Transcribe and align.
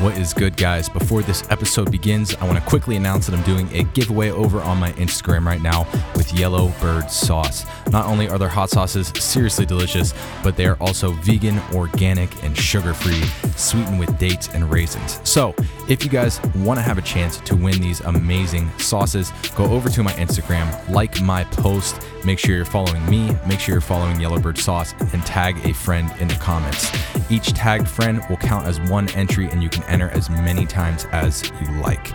What 0.00 0.16
is 0.16 0.32
good, 0.32 0.56
guys? 0.56 0.88
Before 0.88 1.20
this 1.20 1.44
episode 1.50 1.90
begins, 1.90 2.34
I 2.36 2.46
want 2.46 2.58
to 2.58 2.64
quickly 2.64 2.96
announce 2.96 3.26
that 3.26 3.36
I'm 3.36 3.44
doing 3.44 3.68
a 3.76 3.82
giveaway 3.92 4.30
over 4.30 4.62
on 4.62 4.78
my 4.78 4.92
Instagram 4.92 5.44
right 5.44 5.60
now 5.60 5.86
with 6.16 6.32
Yellowbird 6.32 7.10
Sauce. 7.10 7.66
Not 7.90 8.06
only 8.06 8.26
are 8.26 8.38
their 8.38 8.48
hot 8.48 8.70
sauces 8.70 9.08
seriously 9.08 9.66
delicious, 9.66 10.14
but 10.42 10.56
they 10.56 10.64
are 10.64 10.76
also 10.80 11.12
vegan, 11.12 11.60
organic, 11.74 12.42
and 12.42 12.56
sugar 12.56 12.94
free, 12.94 13.22
sweetened 13.56 14.00
with 14.00 14.16
dates 14.18 14.48
and 14.48 14.70
raisins. 14.70 15.20
So, 15.22 15.54
if 15.90 16.04
you 16.04 16.10
guys 16.10 16.40
want 16.54 16.78
to 16.78 16.82
have 16.82 16.98
a 16.98 17.02
chance 17.02 17.38
to 17.40 17.56
win 17.56 17.80
these 17.80 18.00
amazing 18.02 18.70
sauces, 18.78 19.32
go 19.56 19.64
over 19.64 19.88
to 19.88 20.04
my 20.04 20.12
Instagram, 20.12 20.88
like 20.88 21.20
my 21.20 21.42
post, 21.42 22.00
make 22.24 22.38
sure 22.38 22.54
you're 22.54 22.64
following 22.64 23.04
me, 23.10 23.36
make 23.48 23.58
sure 23.58 23.74
you're 23.74 23.80
following 23.80 24.20
Yellowbird 24.20 24.56
Sauce, 24.56 24.94
and 25.12 25.26
tag 25.26 25.56
a 25.66 25.74
friend 25.74 26.08
in 26.20 26.28
the 26.28 26.34
comments. 26.34 26.92
Each 27.28 27.52
tagged 27.52 27.88
friend 27.88 28.22
will 28.30 28.36
count 28.36 28.68
as 28.68 28.80
one 28.82 29.08
entry, 29.10 29.50
and 29.50 29.64
you 29.64 29.68
can 29.68 29.82
enter 29.84 30.08
as 30.10 30.30
many 30.30 30.64
times 30.64 31.06
as 31.10 31.50
you 31.60 31.68
like. 31.80 32.12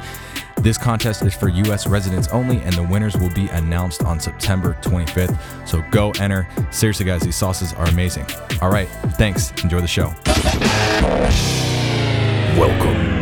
This 0.60 0.78
contest 0.78 1.22
is 1.24 1.34
for 1.34 1.50
US 1.50 1.86
residents 1.86 2.30
only, 2.30 2.62
and 2.62 2.74
the 2.76 2.84
winners 2.84 3.18
will 3.18 3.32
be 3.32 3.50
announced 3.50 4.04
on 4.04 4.22
September 4.22 4.78
25th. 4.84 5.38
So 5.68 5.84
go 5.92 6.12
enter. 6.22 6.48
Seriously, 6.72 7.06
guys, 7.06 7.24
these 7.24 7.36
sauces 7.36 7.74
are 7.74 7.88
amazing. 7.88 8.26
All 8.62 8.70
right, 8.70 8.88
thanks. 9.18 9.52
Enjoy 9.64 9.82
the 9.82 9.88
show. 9.88 10.14
Welcome 12.58 13.15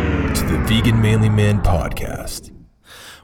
Vegan 0.65 1.01
Manly 1.01 1.27
Man 1.27 1.61
Podcast. 1.61 2.49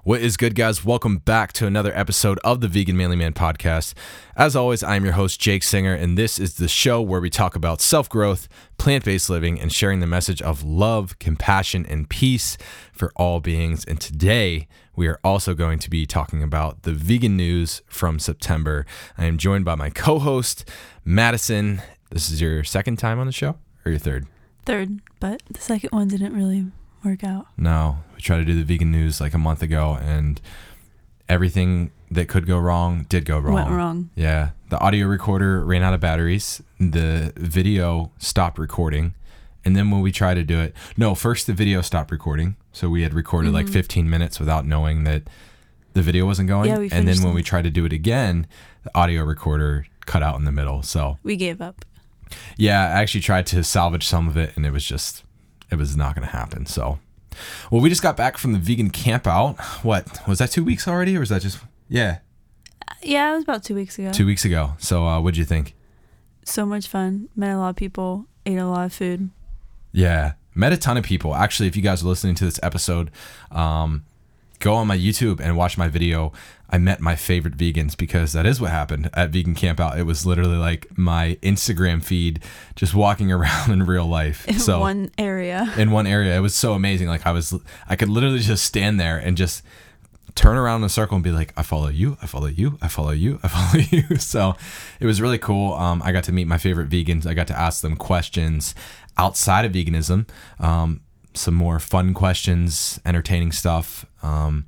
What 0.03 0.20
is 0.20 0.35
good, 0.35 0.55
guys? 0.55 0.84
Welcome 0.84 1.20
back 1.20 1.53
to 1.53 1.65
another 1.67 1.95
episode 1.95 2.38
of 2.43 2.59
the 2.59 2.67
Vegan 2.67 2.98
Manly 2.98 3.15
Man 3.15 3.31
podcast. 3.31 3.93
As 4.35 4.57
always, 4.57 4.84
I 4.84 4.98
am 4.98 5.05
your 5.05 5.13
host, 5.13 5.39
Jake 5.39 5.63
Singer, 5.63 5.93
and 5.93 6.17
this 6.17 6.38
is 6.38 6.55
the 6.55 6.67
show 6.67 7.02
where 7.02 7.21
we 7.21 7.29
talk 7.29 7.55
about 7.55 7.79
self 7.79 8.09
growth, 8.09 8.49
plant 8.77 9.05
based 9.05 9.29
living, 9.29 9.57
and 9.57 9.71
sharing 9.71 10.02
the 10.02 10.05
message 10.05 10.41
of 10.41 10.63
love, 10.63 11.17
compassion, 11.20 11.85
and 11.85 12.09
peace 12.09 12.57
for 12.91 13.09
all 13.15 13.40
beings. 13.40 13.85
And 13.85 14.01
today, 14.01 14.67
we 14.98 15.07
are 15.07 15.20
also 15.24 15.53
going 15.53 15.79
to 15.79 15.90
be 15.90 16.05
talking 16.05 16.43
about 16.43 16.84
the 16.84 16.91
vegan 16.91 17.37
news 17.37 17.81
from 17.87 18.20
September. 18.20 18.85
I 19.18 19.26
am 19.26 19.37
joined 19.37 19.63
by 19.63 19.76
my 19.76 19.90
co 19.90 20.20
host, 20.20 20.70
Madison. 21.05 21.81
This 22.12 22.29
is 22.29 22.41
your 22.41 22.65
second 22.65 22.98
time 22.98 23.18
on 23.18 23.27
the 23.27 23.31
show, 23.31 23.55
or 23.85 23.91
your 23.91 23.99
third? 23.99 24.27
Third, 24.65 24.99
but 25.21 25.41
the 25.49 25.62
second 25.62 25.91
one 25.91 26.09
didn't 26.09 26.34
really 26.34 26.65
work 27.04 27.24
out. 27.24 27.48
No, 27.58 28.00
we 28.16 28.22
tried 28.22 28.38
to 28.38 28.46
do 28.46 28.54
the 28.55 28.64
vegan 28.64 28.92
news 28.92 29.20
like 29.22 29.34
a 29.34 29.38
month 29.38 29.62
ago, 29.62 29.98
and 30.02 30.40
everything 31.28 31.92
that 32.12 32.28
could 32.28 32.46
go 32.48 32.58
wrong 32.58 33.05
did 33.10 33.26
go 33.26 33.38
wrong. 33.40 33.54
Went 33.54 33.70
wrong. 33.70 34.10
Yeah, 34.16 34.52
the 34.70 34.80
audio 34.80 35.08
recorder 35.08 35.64
ran 35.64 35.84
out 35.84 35.94
of 35.94 36.00
batteries. 36.00 36.62
The 36.80 37.34
video 37.36 38.12
stopped 38.18 38.58
recording, 38.58 39.14
and 39.66 39.76
then 39.76 39.92
when 39.92 40.02
we 40.02 40.12
tried 40.12 40.36
to 40.36 40.44
do 40.44 40.60
it, 40.60 40.74
no, 40.98 41.16
first 41.16 41.48
the 41.48 41.54
video 41.54 41.82
stopped 41.82 42.12
recording. 42.12 42.55
So 42.72 42.90
we 42.90 43.02
had 43.04 43.14
recorded 43.14 43.52
like 43.54 43.68
15 43.68 44.10
minutes 44.10 44.40
without 44.40 44.66
knowing 44.66 45.04
that 45.04 45.24
the 45.94 46.02
video 46.02 46.26
wasn't 46.26 46.48
going. 46.48 46.70
Mm-hmm. 46.70 46.74
Yeah, 46.84 46.88
we 46.90 46.92
and 46.92 47.08
then 47.08 47.16
when 47.18 47.27
them. 47.27 47.34
we 47.36 47.44
tried 47.44 47.64
to 47.64 47.72
do 47.72 47.86
it 47.86 47.94
again, 47.94 48.48
the 48.84 48.92
audio 48.96 49.24
recorder 49.24 49.88
cut 50.05 50.24
out 50.24 50.38
in 50.38 50.46
the 50.46 50.52
middle. 50.52 50.82
So 50.84 51.18
We 51.24 51.36
gave 51.36 51.62
up. 51.62 51.84
yeah, 52.58 52.82
I 52.96 53.02
actually 53.02 53.22
tried 53.22 53.46
to 53.48 53.64
salvage 53.64 54.05
some 54.08 54.27
of 54.27 54.38
it, 54.38 54.55
and 54.55 54.66
it 54.66 54.72
was 54.72 54.86
just, 54.86 55.24
it 55.71 55.75
was 55.75 55.95
not 55.95 56.15
going 56.15 56.25
to 56.27 56.31
happen. 56.35 56.65
So, 56.65 56.99
well, 57.71 57.81
we 57.81 57.89
just 57.89 58.01
got 58.01 58.17
back 58.17 58.37
from 58.37 58.53
the 58.53 58.59
vegan 58.59 58.89
camp 58.89 59.27
out. 59.27 59.59
What 59.84 60.27
was 60.27 60.39
that? 60.39 60.51
Two 60.51 60.63
weeks 60.63 60.87
already, 60.87 61.15
or 61.15 61.20
was 61.21 61.29
that 61.29 61.41
just 61.41 61.59
yeah, 61.87 62.20
Yeah, 63.03 63.31
it 63.31 63.35
was 63.35 63.43
about 63.43 63.63
two 63.63 63.75
weeks 63.75 63.97
ago. 63.99 64.12
two 64.12 64.25
weeks 64.25 64.45
ago? 64.45 64.73
So, 64.79 65.06
uh, 65.07 65.19
what'd 65.22 65.38
you 65.38 65.45
think? 65.45 65.75
So 66.44 66.66
much 66.66 66.88
fun. 66.88 67.29
Met 67.35 67.53
a 67.56 67.57
lot 67.57 67.69
of 67.69 67.75
people. 67.75 68.25
Ate 68.45 68.57
a 68.57 68.66
lot 68.66 68.85
of 68.85 68.94
food. 68.94 69.29
Yeah, 69.91 70.34
met 70.56 70.73
a 70.73 70.78
ton 70.78 70.97
of 70.97 71.03
people. 71.03 71.35
Actually, 71.35 71.67
if 71.67 71.75
you 71.75 71.81
guys 71.81 72.03
are 72.03 72.07
listening 72.07 72.35
to 72.35 72.45
this 72.45 72.59
episode, 72.63 73.12
um, 73.51 74.03
go 74.59 74.73
on 74.75 74.88
my 74.88 74.97
YouTube 74.97 75.40
and 75.40 75.56
watch 75.57 75.78
my 75.78 75.88
video. 75.88 76.31
I 76.69 76.78
met 76.78 77.00
my 77.00 77.16
favorite 77.16 77.57
vegans 77.57 77.97
because 77.97 78.34
that 78.34 78.45
is 78.45 78.62
what 78.62 78.72
happened 78.72 79.09
at 79.13 79.31
Vegan 79.31 79.56
Camp 79.56 79.80
Out. 79.80 79.97
It 79.97 80.03
was 80.03 80.25
literally 80.25 80.57
like 80.57 80.97
my 80.97 81.38
Instagram 81.41 82.03
feed, 82.03 82.44
just 82.75 82.94
walking 82.94 83.31
around 83.31 83.72
in 83.72 83.84
real 83.84 84.06
life. 84.06 84.47
In 84.47 84.59
so 84.59 84.79
one 84.79 85.12
area. 85.18 85.72
in 85.78 85.91
one 85.91 86.08
area. 86.08 86.35
It 86.35 86.41
was 86.41 86.56
so 86.56 86.74
amazing. 86.74 87.08
Like 87.08 87.25
I 87.25 87.31
was, 87.31 87.53
I 87.88 87.96
could 87.96 88.09
literally 88.09 88.40
just 88.40 88.63
stand 88.63 89.00
there 89.00 89.18
and 89.18 89.35
just 89.35 89.63
turn 90.35 90.58
around 90.58 90.81
in 90.81 90.85
a 90.85 90.90
circle 90.90 91.16
and 91.16 91.24
be 91.24 91.31
like, 91.31 91.53
I 91.58 91.63
follow 91.63 91.90
you, 91.90 92.18
I 92.22 92.25
follow 92.28 92.47
you, 92.47 92.78
I 92.81 92.88
follow 92.88 93.12
you, 93.12 93.40
I 93.44 93.47
follow 93.50 93.84
you. 93.91 94.18
So 94.18 94.56
it 95.00 95.06
was 95.06 95.22
really 95.22 95.38
cool. 95.38 95.74
Um, 95.74 96.02
I 96.03 96.12
got 96.12 96.24
to 96.25 96.31
meet 96.31 96.46
my 96.46 96.58
favorite 96.58 96.90
vegans. 96.90 97.25
I 97.25 97.34
got 97.34 97.47
to 97.47 97.59
ask 97.59 97.81
them 97.81 97.96
questions 97.96 98.75
outside 99.18 99.66
of 99.66 99.74
veganism, 99.74 100.29
um, 100.59 101.02
some 101.34 101.53
more 101.56 101.79
fun 101.79 102.13
questions, 102.13 103.00
entertaining 103.06 103.52
stuff. 103.52 104.06
Um, 104.24 104.66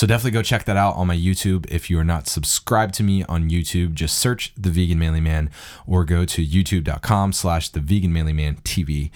so 0.00 0.06
definitely 0.06 0.30
go 0.30 0.42
check 0.42 0.64
that 0.64 0.78
out 0.78 0.96
on 0.96 1.06
my 1.08 1.14
YouTube. 1.14 1.70
If 1.70 1.90
you 1.90 1.98
are 1.98 2.04
not 2.04 2.26
subscribed 2.26 2.94
to 2.94 3.02
me 3.02 3.22
on 3.24 3.50
YouTube, 3.50 3.92
just 3.92 4.16
search 4.16 4.50
the 4.56 4.70
Vegan 4.70 4.98
Manly 4.98 5.20
Man 5.20 5.50
or 5.86 6.06
go 6.06 6.24
to 6.24 6.42
youtube.com 6.42 7.34
slash 7.34 7.68
the 7.68 7.80
Vegan 7.80 8.10
Manly 8.10 8.32
Man 8.32 8.56
TV. 8.64 9.10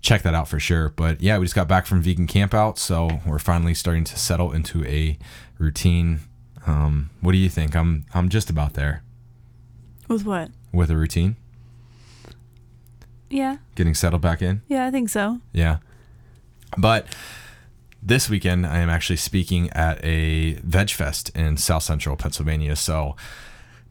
Check 0.00 0.22
that 0.22 0.34
out 0.34 0.46
for 0.46 0.60
sure. 0.60 0.90
But 0.90 1.20
yeah, 1.20 1.38
we 1.38 1.44
just 1.46 1.56
got 1.56 1.66
back 1.66 1.86
from 1.86 2.00
vegan 2.02 2.28
camp 2.28 2.54
out, 2.54 2.78
so 2.78 3.18
we're 3.26 3.40
finally 3.40 3.74
starting 3.74 4.04
to 4.04 4.16
settle 4.16 4.52
into 4.52 4.84
a 4.84 5.18
routine. 5.58 6.20
Um, 6.68 7.10
what 7.20 7.32
do 7.32 7.38
you 7.38 7.48
think? 7.48 7.74
I'm 7.74 8.06
I'm 8.14 8.28
just 8.28 8.48
about 8.48 8.74
there 8.74 9.02
With 10.06 10.24
what? 10.24 10.52
with 10.72 10.88
a 10.88 10.96
routine, 10.96 11.34
Yeah. 13.28 13.56
getting 13.74 13.94
settled 13.96 14.22
back 14.22 14.40
in. 14.40 14.62
Yeah, 14.68 14.86
I 14.86 14.92
think 14.92 15.08
so. 15.08 15.40
Yeah. 15.52 15.78
But 16.76 17.08
this 18.08 18.30
weekend, 18.30 18.66
I 18.66 18.78
am 18.78 18.88
actually 18.88 19.16
speaking 19.16 19.68
at 19.70 20.02
a 20.02 20.54
Veg 20.64 20.90
Fest 20.90 21.28
in 21.36 21.58
South 21.58 21.82
Central 21.82 22.16
Pennsylvania. 22.16 22.74
So 22.74 23.16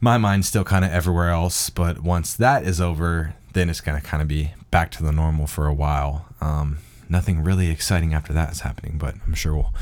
my 0.02 0.18
mind's 0.18 0.48
still 0.48 0.64
kind 0.64 0.84
of 0.84 0.92
everywhere 0.92 1.30
else. 1.30 1.70
But 1.70 2.02
once 2.02 2.34
that 2.34 2.64
is 2.64 2.82
over, 2.82 3.36
then 3.54 3.70
it's 3.70 3.80
going 3.80 4.00
to 4.00 4.06
kind 4.06 4.24
of 4.24 4.28
be 4.28 4.54
back 4.72 4.90
to 4.92 5.04
the 5.04 5.12
normal 5.12 5.46
for 5.46 5.68
a 5.68 5.74
while. 5.74 6.26
Um, 6.42 6.80
nothing 7.08 7.44
really 7.44 7.70
exciting 7.70 8.16
after 8.16 8.34
that 8.34 8.52
is 8.52 8.62
happening, 8.62 8.98
but 8.98 9.14
I'm 9.24 9.36
sure 9.36 9.54
we'll 9.54 9.74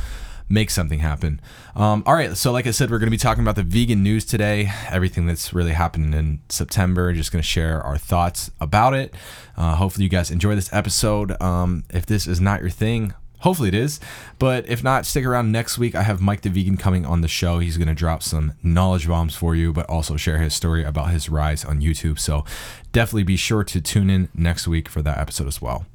make 0.49 0.69
something 0.69 0.99
happen. 0.99 1.39
Um, 1.73 2.03
all 2.05 2.13
right, 2.13 2.35
so 2.35 2.51
like 2.51 2.67
I 2.67 2.71
said, 2.71 2.91
we're 2.91 2.99
going 2.99 3.07
to 3.07 3.11
be 3.11 3.17
talking 3.17 3.41
about 3.41 3.55
the 3.55 3.63
vegan 3.63 4.03
news 4.03 4.25
today, 4.25 4.69
everything 4.89 5.27
that's 5.27 5.53
really 5.53 5.71
happened 5.71 6.13
in 6.13 6.41
September. 6.49 7.13
Just 7.13 7.31
going 7.31 7.41
to 7.41 7.47
share 7.47 7.81
our 7.81 7.97
thoughts 7.97 8.51
about 8.59 8.93
it. 8.93 9.13
Uh, 9.55 9.75
hopefully, 9.75 10.03
you 10.03 10.09
guys 10.09 10.29
enjoy 10.29 10.55
this 10.55 10.71
episode. 10.73 11.41
Um, 11.41 11.85
if 11.89 12.05
this 12.05 12.27
is 12.27 12.41
not 12.41 12.59
your 12.59 12.69
thing, 12.69 13.13
hopefully 13.39 13.69
it 13.69 13.75
is. 13.75 13.99
But 14.39 14.67
if 14.67 14.83
not, 14.83 15.05
stick 15.05 15.25
around 15.25 15.51
next 15.51 15.77
week. 15.77 15.95
I 15.95 16.03
have 16.03 16.21
Mike 16.21 16.41
the 16.41 16.49
Vegan 16.49 16.77
coming 16.77 17.05
on 17.05 17.21
the 17.21 17.27
show. 17.27 17.59
He's 17.59 17.77
going 17.77 17.87
to 17.87 17.93
drop 17.93 18.23
some 18.23 18.53
knowledge 18.63 19.07
bombs 19.07 19.35
for 19.35 19.55
you, 19.55 19.73
but 19.73 19.89
also 19.89 20.17
share 20.17 20.39
his 20.39 20.53
story 20.53 20.83
about 20.83 21.11
his 21.11 21.29
rise 21.29 21.63
on 21.63 21.81
YouTube. 21.81 22.19
So 22.19 22.45
definitely 22.91 23.23
be 23.23 23.37
sure 23.37 23.63
to 23.63 23.81
tune 23.81 24.09
in 24.09 24.29
next 24.33 24.67
week 24.67 24.89
for 24.89 25.01
that 25.01 25.17
episode 25.17 25.47
as 25.47 25.61
well. 25.61 25.85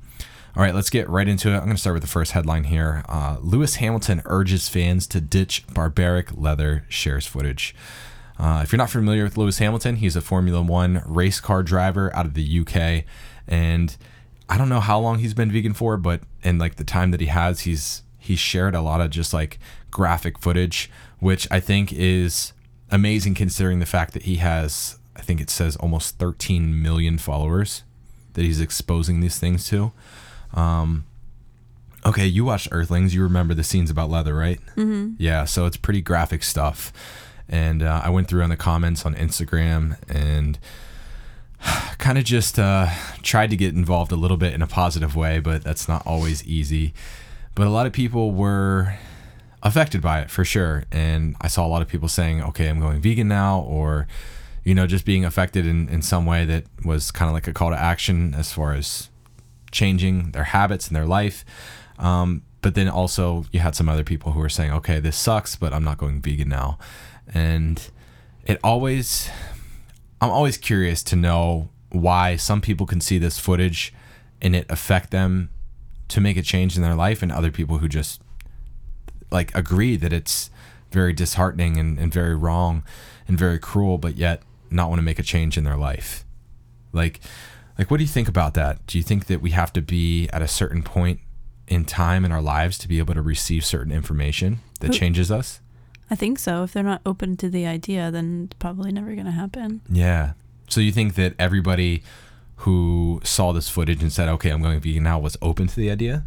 All 0.57 0.65
right, 0.65 0.75
let's 0.75 0.91
get 0.91 1.09
right 1.09 1.29
into 1.29 1.49
it. 1.51 1.55
I'm 1.55 1.65
going 1.65 1.77
to 1.77 1.81
start 1.81 1.95
with 1.95 2.03
the 2.03 2.09
first 2.09 2.33
headline 2.33 2.65
here. 2.65 3.05
Uh, 3.09 3.37
Lewis 3.41 3.77
Hamilton 3.77 4.21
urges 4.25 4.69
fans 4.69 5.07
to 5.09 5.21
ditch 5.21 5.65
barbaric 5.73 6.37
leather, 6.37 6.85
shares 6.89 7.25
footage. 7.25 7.75
Uh, 8.37 8.61
if 8.63 8.73
you're 8.73 8.79
not 8.79 8.91
familiar 8.91 9.23
with 9.23 9.37
Lewis 9.37 9.59
Hamilton, 9.59 9.97
he's 9.97 10.17
a 10.17 10.21
Formula 10.21 10.61
One 10.61 11.03
race 11.07 11.39
car 11.41 11.63
driver 11.63 12.15
out 12.17 12.27
of 12.27 12.35
the 12.35 12.61
UK. 12.61 13.05
And 13.47 13.97
I 14.51 14.59
don't 14.59 14.69
know 14.69 14.81
how 14.81 14.99
long 14.99 15.21
he's 15.21 15.33
been 15.33 15.53
vegan 15.53 15.75
for, 15.75 15.97
but 15.97 16.23
in 16.43 16.59
like 16.59 16.75
the 16.75 16.85
time 16.85 17.13
that 17.13 17.21
he 17.21 17.29
has, 17.29 17.61
he's 17.61 18.03
he's 18.19 18.41
shared 18.41 18.75
a 18.75 18.83
lot 18.83 19.01
of 19.01 19.11
just 19.11 19.33
like 19.33 19.59
graphic 19.91 20.39
footage, 20.39 20.91
which 21.21 21.47
I 21.51 21.61
think 21.61 21.93
is 21.93 22.53
amazing 22.91 23.35
considering 23.35 23.79
the 23.79 23.87
fact 23.87 24.13
that 24.15 24.25
he 24.25 24.37
has, 24.37 24.99
I 25.17 25.23
think 25.23 25.41
it 25.41 25.51
says 25.51 25.77
almost 25.77 26.19
13 26.19 26.83
million 26.83 27.17
followers 27.17 27.85
that 28.35 28.43
he's 28.43 28.61
exposing 28.61 29.21
these 29.21 29.39
things 29.39 29.69
to. 29.69 29.93
Um, 30.53 31.05
okay, 32.05 32.27
you 32.27 32.45
watched 32.45 32.69
Earthlings. 32.73 33.15
You 33.15 33.23
remember 33.23 33.55
the 33.55 33.65
scenes 33.65 33.91
about 33.91 34.11
leather, 34.11 34.35
right? 34.35 34.61
Mm-hmm. 34.77 35.15
Yeah, 35.19 35.45
so 35.45 35.67
it's 35.67 35.77
pretty 35.77 36.01
graphic 36.01 36.43
stuff. 36.43 36.93
And 37.49 37.83
uh, 37.83 38.03
I 38.05 38.11
went 38.11 38.29
through 38.29 38.43
on 38.43 38.51
the 38.51 38.57
comments 38.57 39.07
on 39.07 39.15
Instagram 39.15 39.97
and 40.09 40.59
kind 42.01 42.19
of 42.19 42.25
just 42.25 42.59
uh, 42.59 42.89
tried 43.23 43.51
to 43.51 43.57
get 43.57 43.75
involved 43.75 44.11
a 44.11 44.17
little 44.17 44.37
bit 44.37 44.55
in 44.55 44.63
a 44.63 44.67
positive 44.67 45.15
way, 45.15 45.39
but 45.39 45.63
that's 45.63 45.87
not 45.89 46.05
always 46.07 46.45
easy. 46.45 46.93
But 47.55 47.67
a 47.67 47.71
lot 47.71 47.87
of 47.87 47.93
people 47.93 48.33
were 48.33 48.97
affected 49.63 50.01
by 50.01 50.21
it 50.21 50.31
for 50.31 50.45
sure. 50.45 50.85
And 50.91 51.37
I 51.41 51.49
saw 51.49 51.67
a 51.67 51.69
lot 51.69 51.83
of 51.83 51.89
people 51.89 52.09
saying, 52.09 52.43
okay, 52.43 52.69
I'm 52.69 52.81
going 52.81 53.01
vegan 53.01 53.29
now, 53.29 53.61
or, 53.61 54.07
you 54.65 54.75
know, 54.75 54.87
just 54.87 55.05
being 55.05 55.25
affected 55.25 55.67
in, 55.67 55.89
in 55.89 56.03
some 56.03 56.27
way 56.27 56.45
that 56.47 56.65
was 56.85 57.11
kind 57.11 57.29
of 57.29 57.35
like 57.35 57.47
a 57.47 57.53
call 57.53 57.71
to 57.71 57.79
action 57.79 58.35
as 58.35 58.53
far 58.53 58.75
as 58.75 59.11
changing 59.71 60.33
their 60.33 60.45
habits 60.45 60.89
and 60.89 60.97
their 60.97 61.07
life. 61.07 61.45
Um, 61.99 62.43
but 62.63 62.75
then 62.75 62.89
also 62.89 63.45
you 63.53 63.61
had 63.61 63.75
some 63.75 63.89
other 63.89 64.05
people 64.05 64.33
who 64.33 64.41
were 64.41 64.49
saying, 64.49 64.73
okay, 64.73 65.01
this 65.01 65.17
sucks, 65.17 65.57
but 65.57 65.73
I'm 65.73 65.85
not 65.85 65.99
going 65.99 66.21
vegan 66.23 66.49
now. 66.49 66.79
And 67.33 67.91
it 68.47 68.59
always, 68.65 69.31
I'm 70.21 70.31
always 70.31 70.57
curious 70.57 71.03
to 71.05 71.17
know 71.17 71.69
why 71.91 72.37
some 72.37 72.61
people 72.61 72.87
can 72.87 73.01
see 73.01 73.19
this 73.19 73.39
footage 73.39 73.93
and 74.41 74.55
it 74.57 74.67
affect 74.71 75.11
them 75.11 75.51
to 76.09 76.21
make 76.21 76.37
a 76.37 76.43
change 76.43 76.77
in 76.77 76.83
their 76.83 76.95
life 76.95 77.23
and 77.23 77.31
other 77.31 77.51
people 77.51 77.79
who 77.79 77.89
just 77.89 78.21
like 79.31 79.55
agree 79.55 79.97
that 79.97 80.13
it's 80.13 80.51
very 80.91 81.13
disheartening 81.13 81.79
and, 81.79 81.99
and 81.99 82.13
very 82.13 82.35
wrong 82.35 82.83
and 83.29 83.39
very 83.39 83.59
cruel 83.59 83.99
but 83.99 84.17
yet 84.17 84.43
not 84.71 84.89
want 84.89 84.99
to 84.99 85.05
make 85.05 85.19
a 85.19 85.23
change 85.23 85.57
in 85.57 85.65
their 85.65 85.77
life 85.77 86.25
like 86.93 87.21
like 87.79 87.91
what 87.91 87.99
do 87.99 88.03
you 88.03 88.09
think 88.09 88.29
about 88.29 88.55
that 88.55 88.85
do 88.87 88.99
you 88.99 89.05
think 89.05 89.27
that 89.27 89.41
we 89.41 89.51
have 89.51 89.73
to 89.73 89.81
be 89.81 90.29
at 90.31 90.43
a 90.43 90.49
certain 90.49 90.83
point 90.83 91.21
in 91.69 91.85
time 91.85 92.25
in 92.25 92.33
our 92.33 92.43
lives 92.43 92.77
to 92.77 92.89
be 92.89 92.99
able 92.99 93.15
to 93.15 93.23
receive 93.23 93.65
certain 93.65 93.93
information 93.93 94.59
that 94.81 94.93
changes 94.93 95.31
us 95.31 95.61
I 96.11 96.17
think 96.17 96.41
so. 96.41 96.65
If 96.65 96.73
they're 96.73 96.83
not 96.83 97.03
open 97.07 97.37
to 97.37 97.49
the 97.49 97.67
idea, 97.67 98.11
then 98.11 98.49
it's 98.51 98.59
probably 98.59 98.91
never 98.91 99.15
going 99.15 99.27
to 99.27 99.31
happen. 99.31 99.81
Yeah. 99.89 100.33
So 100.71 100.81
you 100.81 100.93
think 100.93 101.15
that 101.17 101.35
everybody 101.39 102.03
who 102.57 103.21
saw 103.25 103.53
this 103.53 103.69
footage 103.69 104.03
and 104.03 104.13
said, 104.13 104.29
"Okay, 104.29 104.51
I'm 104.51 104.63
going 104.63 104.81
to 104.81 104.89
vegan 104.89 105.03
now," 105.03 105.19
was 105.19 105.37
open 105.43 105.67
to 105.67 105.77
the 105.77 105.91
idea, 105.91 106.25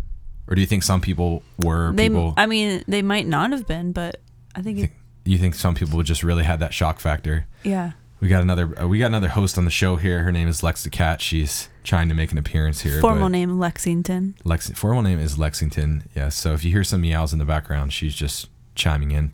or 0.47 0.55
do 0.55 0.61
you 0.61 0.67
think 0.67 0.83
some 0.83 1.01
people 1.01 1.43
were 1.57 1.91
They, 1.93 2.09
people? 2.09 2.33
I 2.37 2.45
mean, 2.45 2.83
they 2.87 3.01
might 3.01 3.27
not 3.27 3.51
have 3.51 3.67
been, 3.67 3.91
but 3.91 4.19
I 4.55 4.61
think, 4.61 4.79
it, 4.79 4.91
you 5.25 5.37
think 5.37 5.55
some 5.55 5.75
people 5.75 6.01
just 6.03 6.23
really 6.23 6.43
had 6.43 6.59
that 6.59 6.73
shock 6.73 6.99
factor? 6.99 7.47
yeah. 7.63 7.91
We 8.19 8.29
got 8.29 8.41
another. 8.41 8.81
Uh, 8.81 8.87
we 8.87 8.99
got 8.99 9.07
another 9.07 9.27
host 9.27 9.57
on 9.57 9.65
the 9.65 9.69
show 9.71 9.97
here. 9.97 10.23
Her 10.23 10.31
name 10.31 10.47
is 10.47 10.63
Lex 10.63 10.85
the 10.85 10.89
Cat. 10.89 11.19
She's 11.19 11.67
trying 11.83 12.07
to 12.07 12.15
make 12.15 12.31
an 12.31 12.37
appearance 12.37 12.79
here. 12.79 13.01
Formal 13.01 13.27
name 13.27 13.59
Lexington. 13.59 14.35
Lex. 14.45 14.69
Formal 14.69 15.01
name 15.03 15.19
is 15.19 15.37
Lexington. 15.37 16.03
Yes. 16.15 16.33
so 16.35 16.53
if 16.53 16.63
you 16.63 16.71
hear 16.71 16.85
some 16.85 17.01
meows 17.01 17.33
in 17.33 17.39
the 17.39 17.43
background, 17.43 17.91
she's 17.91 18.15
just 18.15 18.47
chiming 18.75 19.11
in. 19.11 19.33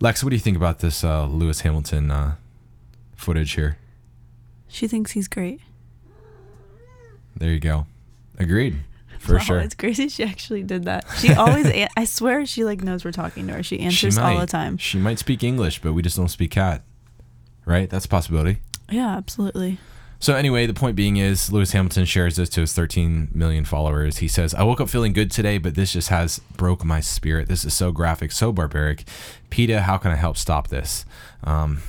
Lex, 0.00 0.24
what 0.24 0.30
do 0.30 0.34
you 0.36 0.40
think 0.40 0.56
about 0.56 0.80
this 0.80 1.04
uh, 1.04 1.24
Lewis 1.26 1.60
Hamilton 1.60 2.10
uh, 2.10 2.34
footage 3.14 3.52
here? 3.52 3.78
She 4.76 4.86
thinks 4.88 5.12
he's 5.12 5.26
great. 5.26 5.60
There 7.34 7.48
you 7.50 7.60
go. 7.60 7.86
Agreed. 8.38 8.76
For 9.18 9.36
Wow, 9.36 9.40
sure. 9.40 9.58
It's 9.60 9.74
crazy 9.74 10.08
she 10.10 10.22
actually 10.22 10.62
did 10.62 10.84
that. 10.84 11.06
She 11.18 11.32
always, 11.32 11.64
a- 11.66 11.88
I 11.96 12.04
swear 12.04 12.44
she 12.44 12.62
like 12.62 12.82
knows 12.82 13.02
we're 13.02 13.10
talking 13.12 13.46
to 13.46 13.54
her. 13.54 13.62
She 13.62 13.80
answers 13.80 14.18
all 14.18 14.38
the 14.38 14.46
time. 14.46 14.76
She 14.76 14.98
might 14.98 15.18
speak 15.18 15.42
English, 15.42 15.80
but 15.80 15.94
we 15.94 16.02
just 16.02 16.18
don't 16.18 16.28
speak 16.28 16.50
cat. 16.50 16.82
Right? 17.64 17.88
That's 17.88 18.04
a 18.04 18.08
possibility. 18.08 18.58
Yeah, 18.90 19.16
absolutely. 19.16 19.78
So 20.20 20.34
anyway, 20.34 20.66
the 20.66 20.74
point 20.74 20.94
being 20.94 21.16
is 21.16 21.50
Lewis 21.50 21.72
Hamilton 21.72 22.04
shares 22.04 22.36
this 22.36 22.50
to 22.50 22.60
his 22.60 22.74
13 22.74 23.28
million 23.32 23.64
followers. 23.64 24.18
He 24.18 24.28
says, 24.28 24.52
"I 24.54 24.62
woke 24.62 24.80
up 24.82 24.90
feeling 24.90 25.14
good 25.14 25.30
today, 25.30 25.56
but 25.56 25.74
this 25.74 25.92
just 25.94 26.08
has 26.10 26.38
broke 26.58 26.84
my 26.84 27.00
spirit. 27.00 27.48
This 27.48 27.64
is 27.64 27.72
so 27.72 27.92
graphic, 27.92 28.30
so 28.32 28.52
barbaric. 28.52 29.04
PETA, 29.48 29.82
how 29.82 29.96
can 29.96 30.10
I 30.10 30.16
help 30.16 30.36
stop 30.36 30.68
this?" 30.68 31.06
Um, 31.44 31.82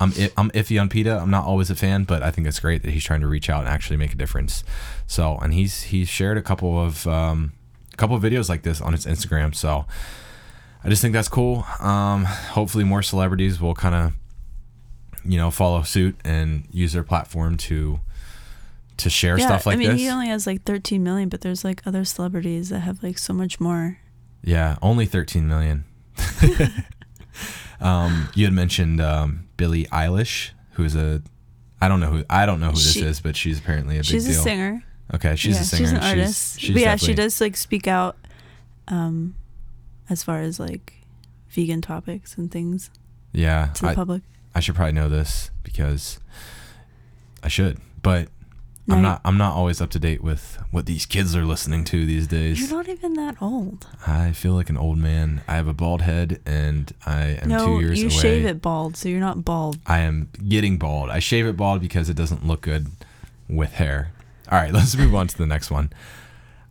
I'm 0.00 0.12
I'm 0.36 0.50
iffy 0.52 0.80
on 0.80 0.88
PETA. 0.88 1.18
I'm 1.18 1.30
not 1.30 1.44
always 1.44 1.70
a 1.70 1.74
fan, 1.74 2.04
but 2.04 2.22
I 2.22 2.30
think 2.30 2.46
it's 2.46 2.58
great 2.58 2.82
that 2.82 2.90
he's 2.90 3.04
trying 3.04 3.20
to 3.20 3.26
reach 3.26 3.50
out 3.50 3.60
and 3.60 3.68
actually 3.68 3.98
make 3.98 4.12
a 4.12 4.16
difference. 4.16 4.64
So, 5.06 5.36
and 5.38 5.52
he's 5.52 5.82
he's 5.84 6.08
shared 6.08 6.38
a 6.38 6.42
couple 6.42 6.82
of 6.82 7.06
um, 7.06 7.52
a 7.92 7.96
couple 7.96 8.16
of 8.16 8.22
videos 8.22 8.48
like 8.48 8.62
this 8.62 8.80
on 8.80 8.92
his 8.92 9.04
Instagram. 9.04 9.54
So, 9.54 9.84
I 10.82 10.88
just 10.88 11.02
think 11.02 11.12
that's 11.12 11.28
cool. 11.28 11.66
Um, 11.80 12.24
hopefully, 12.24 12.84
more 12.84 13.02
celebrities 13.02 13.60
will 13.60 13.74
kind 13.74 13.94
of 13.94 14.12
you 15.22 15.36
know 15.36 15.50
follow 15.50 15.82
suit 15.82 16.16
and 16.24 16.64
use 16.72 16.94
their 16.94 17.04
platform 17.04 17.58
to 17.58 18.00
to 18.96 19.10
share 19.10 19.38
yeah, 19.38 19.46
stuff 19.46 19.66
like 19.66 19.76
this. 19.76 19.86
I 19.86 19.88
mean, 19.88 19.96
this. 19.96 20.00
he 20.00 20.10
only 20.10 20.28
has 20.28 20.46
like 20.46 20.62
13 20.62 21.02
million, 21.02 21.28
but 21.28 21.42
there's 21.42 21.62
like 21.62 21.82
other 21.86 22.04
celebrities 22.04 22.70
that 22.70 22.80
have 22.80 23.02
like 23.02 23.18
so 23.18 23.34
much 23.34 23.60
more. 23.60 23.98
yeah, 24.42 24.76
only 24.80 25.04
13 25.04 25.46
million. 25.46 25.84
um, 27.80 28.28
you 28.34 28.44
had 28.44 28.52
mentioned 28.54 29.00
um, 29.00 29.48
Billie 29.56 29.84
Eilish, 29.86 30.50
who's 30.72 30.94
a 30.94 31.22
I 31.80 31.88
don't 31.88 32.00
know 32.00 32.10
who 32.10 32.24
I 32.28 32.46
don't 32.46 32.60
know 32.60 32.66
who 32.68 32.72
this 32.72 32.92
She- 32.92 33.02
is, 33.02 33.20
but 33.20 33.36
she's 33.36 33.58
apparently 33.58 33.96
a 33.96 34.00
big 34.00 34.06
She's 34.06 34.26
a 34.28 34.32
deal. 34.32 34.42
singer. 34.42 34.84
Okay, 35.14 35.34
she's 35.36 35.56
yeah, 35.56 35.62
a 35.62 35.64
singer. 35.64 35.80
She's 35.88 35.92
an 35.92 36.02
artist. 36.04 36.60
She's, 36.60 36.72
but 36.72 36.82
yeah, 36.82 36.96
she 36.96 37.06
definitely- 37.08 37.24
does 37.24 37.40
like 37.40 37.56
speak 37.56 37.86
out 37.88 38.16
um 38.88 39.34
as 40.08 40.22
far 40.22 40.40
as 40.40 40.58
like 40.60 40.94
vegan 41.50 41.80
topics 41.80 42.36
and 42.36 42.50
things 42.50 42.90
Yeah, 43.32 43.68
to 43.74 43.82
the 43.82 43.88
I, 43.88 43.94
public. 43.94 44.22
I 44.54 44.60
should 44.60 44.74
probably 44.74 44.92
know 44.92 45.08
this 45.08 45.50
because 45.62 46.18
I 47.42 47.48
should, 47.48 47.78
but 48.02 48.28
I'm 48.92 49.02
not. 49.02 49.20
I'm 49.24 49.36
not 49.38 49.54
always 49.54 49.80
up 49.80 49.90
to 49.90 49.98
date 49.98 50.22
with 50.22 50.58
what 50.70 50.86
these 50.86 51.06
kids 51.06 51.34
are 51.36 51.44
listening 51.44 51.84
to 51.86 52.06
these 52.06 52.26
days. 52.26 52.60
You're 52.60 52.76
not 52.76 52.88
even 52.88 53.14
that 53.14 53.40
old. 53.40 53.86
I 54.06 54.32
feel 54.32 54.52
like 54.54 54.70
an 54.70 54.76
old 54.76 54.98
man. 54.98 55.42
I 55.48 55.54
have 55.56 55.68
a 55.68 55.74
bald 55.74 56.02
head, 56.02 56.40
and 56.44 56.92
I 57.06 57.38
am 57.42 57.48
no, 57.48 57.66
two 57.66 57.80
years 57.80 57.98
you 58.00 58.06
away. 58.06 58.14
You 58.14 58.20
shave 58.20 58.46
it 58.46 58.60
bald, 58.62 58.96
so 58.96 59.08
you're 59.08 59.20
not 59.20 59.44
bald. 59.44 59.78
I 59.86 60.00
am 60.00 60.28
getting 60.48 60.78
bald. 60.78 61.10
I 61.10 61.18
shave 61.18 61.46
it 61.46 61.56
bald 61.56 61.80
because 61.80 62.08
it 62.08 62.14
doesn't 62.14 62.46
look 62.46 62.62
good 62.62 62.88
with 63.48 63.72
hair. 63.74 64.12
All 64.50 64.58
right, 64.58 64.72
let's 64.74 64.96
move 64.96 65.14
on 65.14 65.28
to 65.28 65.38
the 65.38 65.46
next 65.46 65.70
one. 65.70 65.92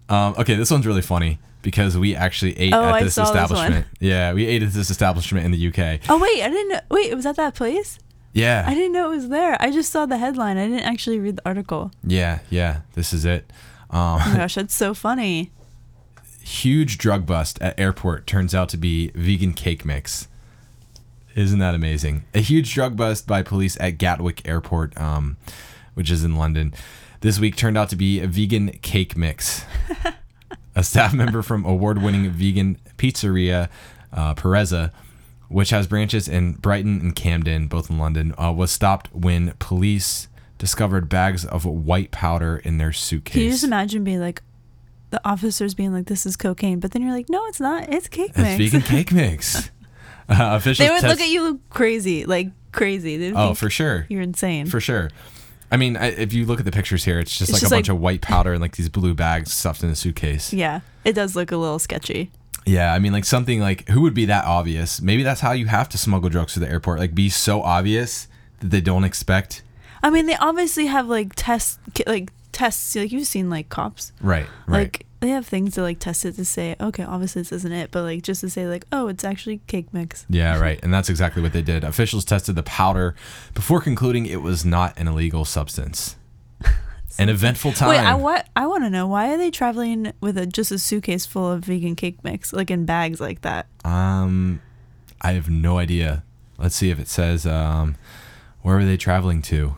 Um, 0.09 0.35
okay, 0.37 0.55
this 0.55 0.71
one's 0.71 0.87
really 0.87 1.01
funny 1.01 1.39
because 1.61 1.97
we 1.97 2.15
actually 2.15 2.57
ate 2.57 2.73
Oh, 2.73 2.83
at 2.83 3.03
this 3.03 3.15
saw 3.15 3.21
this 3.23 3.29
establishment. 3.29 3.85
Yeah, 3.99 4.33
we 4.33 4.45
ate 4.45 4.63
at 4.63 4.71
this 4.71 4.89
establishment 4.89 5.45
in 5.45 5.51
the 5.51 5.67
UK. 5.67 6.01
Oh 6.09 6.17
wait, 6.17 6.43
I 6.43 6.49
didn't. 6.49 6.69
know 6.69 6.79
Wait, 6.89 7.13
was 7.15 7.25
that 7.25 7.35
that 7.35 7.55
place. 7.55 7.99
Yeah, 8.33 8.63
I 8.67 8.73
didn't 8.75 8.93
know 8.93 9.11
it 9.11 9.15
was 9.15 9.29
there. 9.29 9.57
I 9.59 9.71
just 9.71 9.91
saw 9.91 10.05
the 10.05 10.17
headline. 10.17 10.57
I 10.57 10.67
didn't 10.67 10.85
actually 10.85 11.19
read 11.19 11.37
the 11.37 11.41
article. 11.47 11.91
yeah, 12.03 12.39
yeah. 12.49 12.81
This 12.93 13.11
is 13.13 13.25
it. 13.25 13.51
Oh 13.91 13.97
Um, 13.99 14.19
my 14.19 14.37
gosh, 14.37 14.55
that's 14.55 14.75
so 14.75 14.93
funny. 14.93 15.51
huge 16.41 16.97
drug 16.97 17.25
bust 17.25 17.59
at 17.61 17.79
airport 17.79 18.25
turns 18.27 18.53
out 18.55 18.69
to 18.69 18.77
be 18.77 19.09
vegan 19.15 19.53
cake 19.53 19.83
mix. 19.85 20.27
Isn't 21.35 21.59
that 21.59 21.75
amazing? 21.75 22.23
A 22.33 22.39
huge 22.39 22.73
drug 22.73 22.95
bust 22.97 23.25
by 23.27 23.43
police 23.43 23.77
at 23.79 23.97
Gatwick 23.97 24.47
Airport, 24.47 24.99
um, 24.99 25.37
which 25.93 26.09
is 26.11 26.23
in 26.23 26.35
London, 26.35 26.73
this 27.21 27.39
week 27.39 27.55
turned 27.55 27.77
out 27.77 27.89
to 27.89 27.95
be 27.95 28.19
a 28.19 28.27
vegan 28.27 28.69
cake 28.81 29.15
mix. 29.17 29.63
a 30.75 30.83
staff 30.83 31.13
member 31.13 31.41
from 31.41 31.65
award-winning 31.65 32.29
vegan 32.31 32.77
pizzeria 32.97 33.69
uh, 34.11 34.33
Purezza, 34.35 34.91
which 35.49 35.71
has 35.71 35.87
branches 35.87 36.27
in 36.27 36.53
Brighton 36.53 37.01
and 37.01 37.15
Camden, 37.15 37.67
both 37.67 37.89
in 37.89 37.97
London, 37.99 38.33
uh, 38.41 38.51
was 38.51 38.71
stopped 38.71 39.09
when 39.13 39.53
police 39.59 40.27
discovered 40.57 41.09
bags 41.09 41.43
of 41.45 41.65
white 41.65 42.11
powder 42.11 42.57
in 42.57 42.77
their 42.77 42.93
suitcase. 42.93 43.33
Can 43.33 43.41
you 43.43 43.49
just 43.51 43.63
imagine 43.63 44.03
being 44.03 44.19
like, 44.19 44.41
the 45.11 45.19
officers 45.27 45.73
being 45.73 45.91
like, 45.91 46.05
"This 46.05 46.25
is 46.27 46.35
cocaine," 46.37 46.79
but 46.79 46.91
then 46.91 47.01
you're 47.01 47.11
like, 47.13 47.29
"No, 47.29 47.43
it's 47.47 47.59
not. 47.59 47.91
It's 47.91 48.07
cake 48.07 48.29
It's 48.35 48.37
mix." 48.37 48.57
vegan 48.57 48.81
cake 48.87 49.11
mix. 49.11 49.71
Uh, 50.31 50.55
officials 50.57 50.77
they 50.87 50.93
would 50.93 51.01
test- 51.01 51.09
look 51.19 51.21
at 51.27 51.29
you 51.31 51.59
crazy, 51.71 52.23
like 52.23 52.49
crazy. 52.71 53.33
Oh, 53.35 53.55
for 53.55 53.67
sure, 53.71 54.05
you're 54.09 54.21
insane. 54.21 54.67
for 54.67 54.79
sure. 54.79 55.09
I 55.71 55.77
mean, 55.77 55.97
I, 55.97 56.09
if 56.09 56.33
you 56.33 56.45
look 56.45 56.59
at 56.59 56.65
the 56.65 56.71
pictures 56.71 57.03
here, 57.03 57.17
it's 57.17 57.31
just 57.35 57.49
It's 57.49 57.53
like 57.53 57.59
just 57.61 57.71
a 57.71 57.75
bunch 57.75 57.87
like- 57.89 57.95
of 57.95 57.99
white 57.99 58.21
powder 58.21 58.53
and 58.53 58.61
like 58.61 58.75
these 58.75 58.89
blue 58.89 59.15
bags 59.15 59.51
stuffed 59.51 59.81
in 59.81 59.89
a 59.89 59.95
suitcase. 59.95 60.53
yeah, 60.53 60.81
it 61.03 61.13
does 61.13 61.35
look 61.35 61.51
a 61.51 61.57
little 61.57 61.79
sketchy. 61.79 62.29
Yeah, 62.69 62.93
I 62.93 62.99
mean, 62.99 63.11
like 63.13 63.25
something 63.25 63.59
like 63.59 63.87
who 63.89 64.01
would 64.01 64.13
be 64.13 64.25
that 64.25 64.45
obvious? 64.45 65.01
Maybe 65.01 65.23
that's 65.23 65.41
how 65.41 65.53
you 65.53 65.65
have 65.67 65.89
to 65.89 65.97
smuggle 65.97 66.29
drugs 66.29 66.53
to 66.53 66.59
the 66.59 66.69
airport. 66.69 66.99
Like, 66.99 67.15
be 67.15 67.29
so 67.29 67.61
obvious 67.63 68.27
that 68.59 68.67
they 68.69 68.81
don't 68.81 69.03
expect. 69.03 69.63
I 70.03 70.09
mean, 70.09 70.27
they 70.27 70.35
obviously 70.35 70.85
have 70.85 71.07
like 71.07 71.33
tests, 71.35 71.79
like 72.05 72.31
tests. 72.51 72.95
Like 72.95 73.11
you've 73.11 73.27
seen 73.27 73.49
like 73.49 73.69
cops, 73.69 74.11
Right, 74.21 74.45
right. 74.67 74.79
like 74.83 75.05
they 75.19 75.29
have 75.29 75.45
things 75.47 75.73
to 75.75 75.81
like 75.81 75.99
test 75.99 76.23
it 76.25 76.33
to 76.35 76.45
say, 76.45 76.75
okay, 76.79 77.03
obviously 77.03 77.41
this 77.41 77.51
isn't 77.51 77.71
it, 77.73 77.91
but 77.91 78.03
like 78.03 78.21
just 78.21 78.41
to 78.41 78.49
say 78.49 78.67
like, 78.67 78.85
oh, 78.91 79.07
it's 79.07 79.23
actually 79.25 79.59
cake 79.67 79.93
mix. 79.93 80.25
yeah, 80.29 80.57
right. 80.59 80.79
And 80.83 80.93
that's 80.93 81.09
exactly 81.09 81.41
what 81.41 81.51
they 81.53 81.61
did. 81.61 81.83
Officials 81.83 82.23
tested 82.23 82.55
the 82.55 82.63
powder 82.63 83.15
before 83.53 83.81
concluding 83.81 84.25
it 84.25 84.41
was 84.41 84.63
not 84.63 84.97
an 84.97 85.07
illegal 85.09 85.43
substance. 85.43 86.15
An 87.19 87.27
eventful 87.27 87.73
time. 87.73 87.89
Wait, 87.89 87.99
I 87.99 88.15
what 88.15 88.47
I 88.55 88.65
want 88.65 88.85
to 88.85 88.89
know 88.89 89.05
why 89.05 89.33
are 89.33 89.37
they 89.37 89.51
traveling 89.51 90.13
with 90.21 90.37
a 90.37 90.45
just 90.45 90.71
a 90.71 90.79
suitcase 90.79 91.25
full 91.25 91.51
of 91.51 91.65
vegan 91.65 91.95
cake 91.95 92.23
mix, 92.23 92.53
like 92.53 92.71
in 92.71 92.85
bags 92.85 93.19
like 93.19 93.41
that? 93.41 93.67
Um, 93.83 94.61
I 95.21 95.33
have 95.33 95.49
no 95.49 95.77
idea. 95.77 96.23
Let's 96.57 96.75
see 96.75 96.91
if 96.91 96.99
it 96.99 97.09
says 97.09 97.45
um, 97.45 97.97
where 98.61 98.77
were 98.77 98.85
they 98.85 98.95
traveling 98.95 99.41
to? 99.43 99.75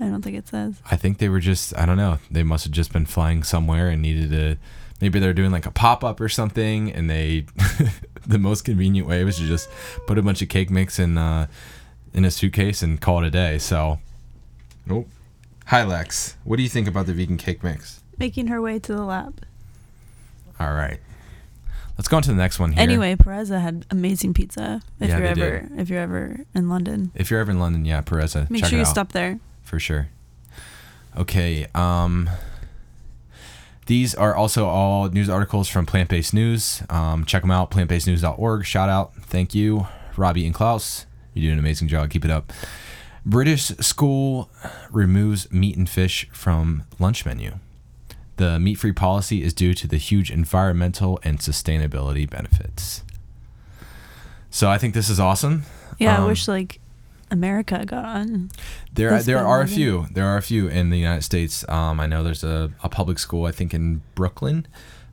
I 0.00 0.06
don't 0.06 0.22
think 0.22 0.36
it 0.36 0.48
says. 0.48 0.80
I 0.90 0.96
think 0.96 1.18
they 1.18 1.28
were 1.28 1.38
just 1.38 1.76
I 1.76 1.84
don't 1.84 1.98
know. 1.98 2.18
They 2.30 2.42
must 2.42 2.64
have 2.64 2.72
just 2.72 2.92
been 2.94 3.06
flying 3.06 3.42
somewhere 3.42 3.88
and 3.88 4.00
needed 4.00 4.30
to 4.30 4.56
maybe 5.02 5.18
they're 5.18 5.34
doing 5.34 5.50
like 5.50 5.66
a 5.66 5.70
pop 5.70 6.02
up 6.02 6.18
or 6.18 6.30
something 6.30 6.90
and 6.90 7.10
they 7.10 7.44
the 8.26 8.38
most 8.38 8.64
convenient 8.64 9.06
way 9.06 9.22
was 9.22 9.36
to 9.36 9.46
just 9.46 9.68
put 10.06 10.16
a 10.16 10.22
bunch 10.22 10.40
of 10.40 10.48
cake 10.48 10.70
mix 10.70 10.98
in 10.98 11.18
uh 11.18 11.46
in 12.14 12.24
a 12.24 12.30
suitcase 12.30 12.82
and 12.82 13.00
call 13.02 13.22
it 13.22 13.26
a 13.26 13.30
day. 13.30 13.58
So 13.58 13.98
Nope. 14.86 15.08
Hi 15.72 15.84
Lex. 15.84 16.36
What 16.44 16.58
do 16.58 16.62
you 16.62 16.68
think 16.68 16.86
about 16.86 17.06
the 17.06 17.14
vegan 17.14 17.38
cake 17.38 17.64
mix? 17.64 18.02
Making 18.18 18.48
her 18.48 18.60
way 18.60 18.78
to 18.78 18.92
the 18.94 19.04
lab. 19.06 19.40
All 20.60 20.74
right. 20.74 21.00
Let's 21.96 22.08
go 22.08 22.18
on 22.18 22.22
to 22.24 22.28
the 22.28 22.36
next 22.36 22.58
one 22.58 22.72
here. 22.72 22.82
Anyway, 22.82 23.14
Purezza 23.16 23.58
had 23.58 23.86
amazing 23.90 24.34
pizza. 24.34 24.82
If 25.00 25.08
Yeah, 25.08 25.16
you're 25.16 25.34
they 25.34 25.42
ever 25.42 25.68
if 25.78 25.88
you're 25.88 25.98
ever 26.00 26.40
in 26.54 26.68
London, 26.68 27.10
If 27.14 27.30
you're 27.30 27.40
ever 27.40 27.52
in 27.52 27.58
London, 27.58 27.86
yeah, 27.86 28.02
Purezza, 28.02 28.50
make 28.50 28.60
check 28.60 28.68
sure 28.68 28.76
it 28.76 28.82
you 28.82 28.86
out. 28.86 28.90
stop 28.90 29.12
there. 29.12 29.38
for 29.62 29.78
sure. 29.78 30.08
Okay. 31.16 31.66
Um, 31.74 32.28
these 33.86 34.14
are 34.14 34.34
also 34.36 34.66
all 34.66 35.08
news 35.08 35.30
articles 35.30 35.70
from 35.70 35.86
Plant 35.86 36.10
Based 36.10 36.34
News. 36.34 36.82
Um, 36.90 37.24
check 37.24 37.44
them 37.44 37.50
out, 37.50 37.70
plantbasednews.org. 37.70 38.66
Shout 38.66 38.90
out. 38.90 39.14
Thank 39.14 39.54
you, 39.54 39.86
Robbie 40.18 40.44
and 40.44 40.54
Klaus. 40.54 41.06
You 41.32 41.48
do 41.48 41.52
an 41.54 41.58
amazing 41.58 41.88
job. 41.88 42.10
Keep 42.10 42.26
it 42.26 42.30
up. 42.30 42.52
British 43.24 43.66
school 43.78 44.50
removes 44.90 45.50
meat 45.52 45.76
and 45.76 45.88
fish 45.88 46.28
from 46.32 46.84
lunch 46.98 47.24
menu. 47.24 47.58
The 48.36 48.58
meat 48.58 48.76
free 48.76 48.92
policy 48.92 49.42
is 49.42 49.52
due 49.52 49.74
to 49.74 49.86
the 49.86 49.96
huge 49.98 50.30
environmental 50.30 51.20
and 51.22 51.38
sustainability 51.38 52.28
benefits. 52.28 53.02
So 54.50 54.68
I 54.68 54.78
think 54.78 54.94
this 54.94 55.08
is 55.08 55.20
awesome. 55.20 55.64
Yeah, 55.98 56.16
I 56.16 56.20
Um, 56.22 56.26
wish 56.26 56.48
like 56.48 56.80
America 57.30 57.84
got 57.86 58.04
on. 58.04 58.50
There, 58.92 59.22
there 59.22 59.46
are 59.46 59.60
a 59.62 59.68
few. 59.68 60.06
There 60.12 60.26
are 60.26 60.36
a 60.36 60.42
few 60.42 60.66
in 60.68 60.90
the 60.90 60.98
United 60.98 61.22
States. 61.22 61.64
Um, 61.68 62.00
I 62.00 62.06
know 62.06 62.22
there's 62.24 62.44
a, 62.44 62.70
a 62.82 62.88
public 62.88 63.18
school, 63.18 63.46
I 63.46 63.52
think 63.52 63.72
in 63.72 64.02
Brooklyn, 64.14 64.66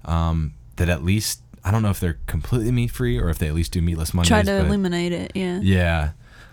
um, 0.05 0.53
that 0.77 0.89
at 0.89 1.03
least 1.03 1.41
I 1.63 1.71
don't 1.71 1.81
know 1.83 1.89
if 1.91 1.99
they're 1.99 2.17
completely 2.25 2.71
meat 2.71 2.91
free 2.91 3.17
or 3.19 3.29
if 3.29 3.37
they 3.37 3.47
at 3.47 3.53
least 3.53 3.71
do 3.73 3.81
meatless 3.81 4.13
Mondays. 4.13 4.29
Try 4.29 4.41
to 4.43 4.65
eliminate 4.65 5.11
it. 5.11 5.33
Yeah. 5.35 5.59
Yeah. 5.61 6.11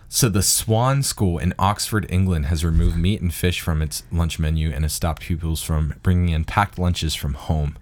So 0.08 0.28
the 0.28 0.42
Swan 0.42 1.02
School 1.02 1.38
in 1.38 1.52
Oxford, 1.58 2.06
England, 2.08 2.46
has 2.46 2.64
removed 2.64 2.96
meat 2.96 3.20
and 3.20 3.34
fish 3.34 3.60
from 3.60 3.82
its 3.82 4.02
lunch 4.12 4.38
menu 4.38 4.70
and 4.70 4.84
has 4.84 4.92
stopped 4.92 5.22
pupils 5.22 5.62
from 5.62 5.94
bringing 6.02 6.30
in 6.30 6.44
packed 6.44 6.78
lunches 6.78 7.14
from 7.14 7.34
home. 7.34 7.76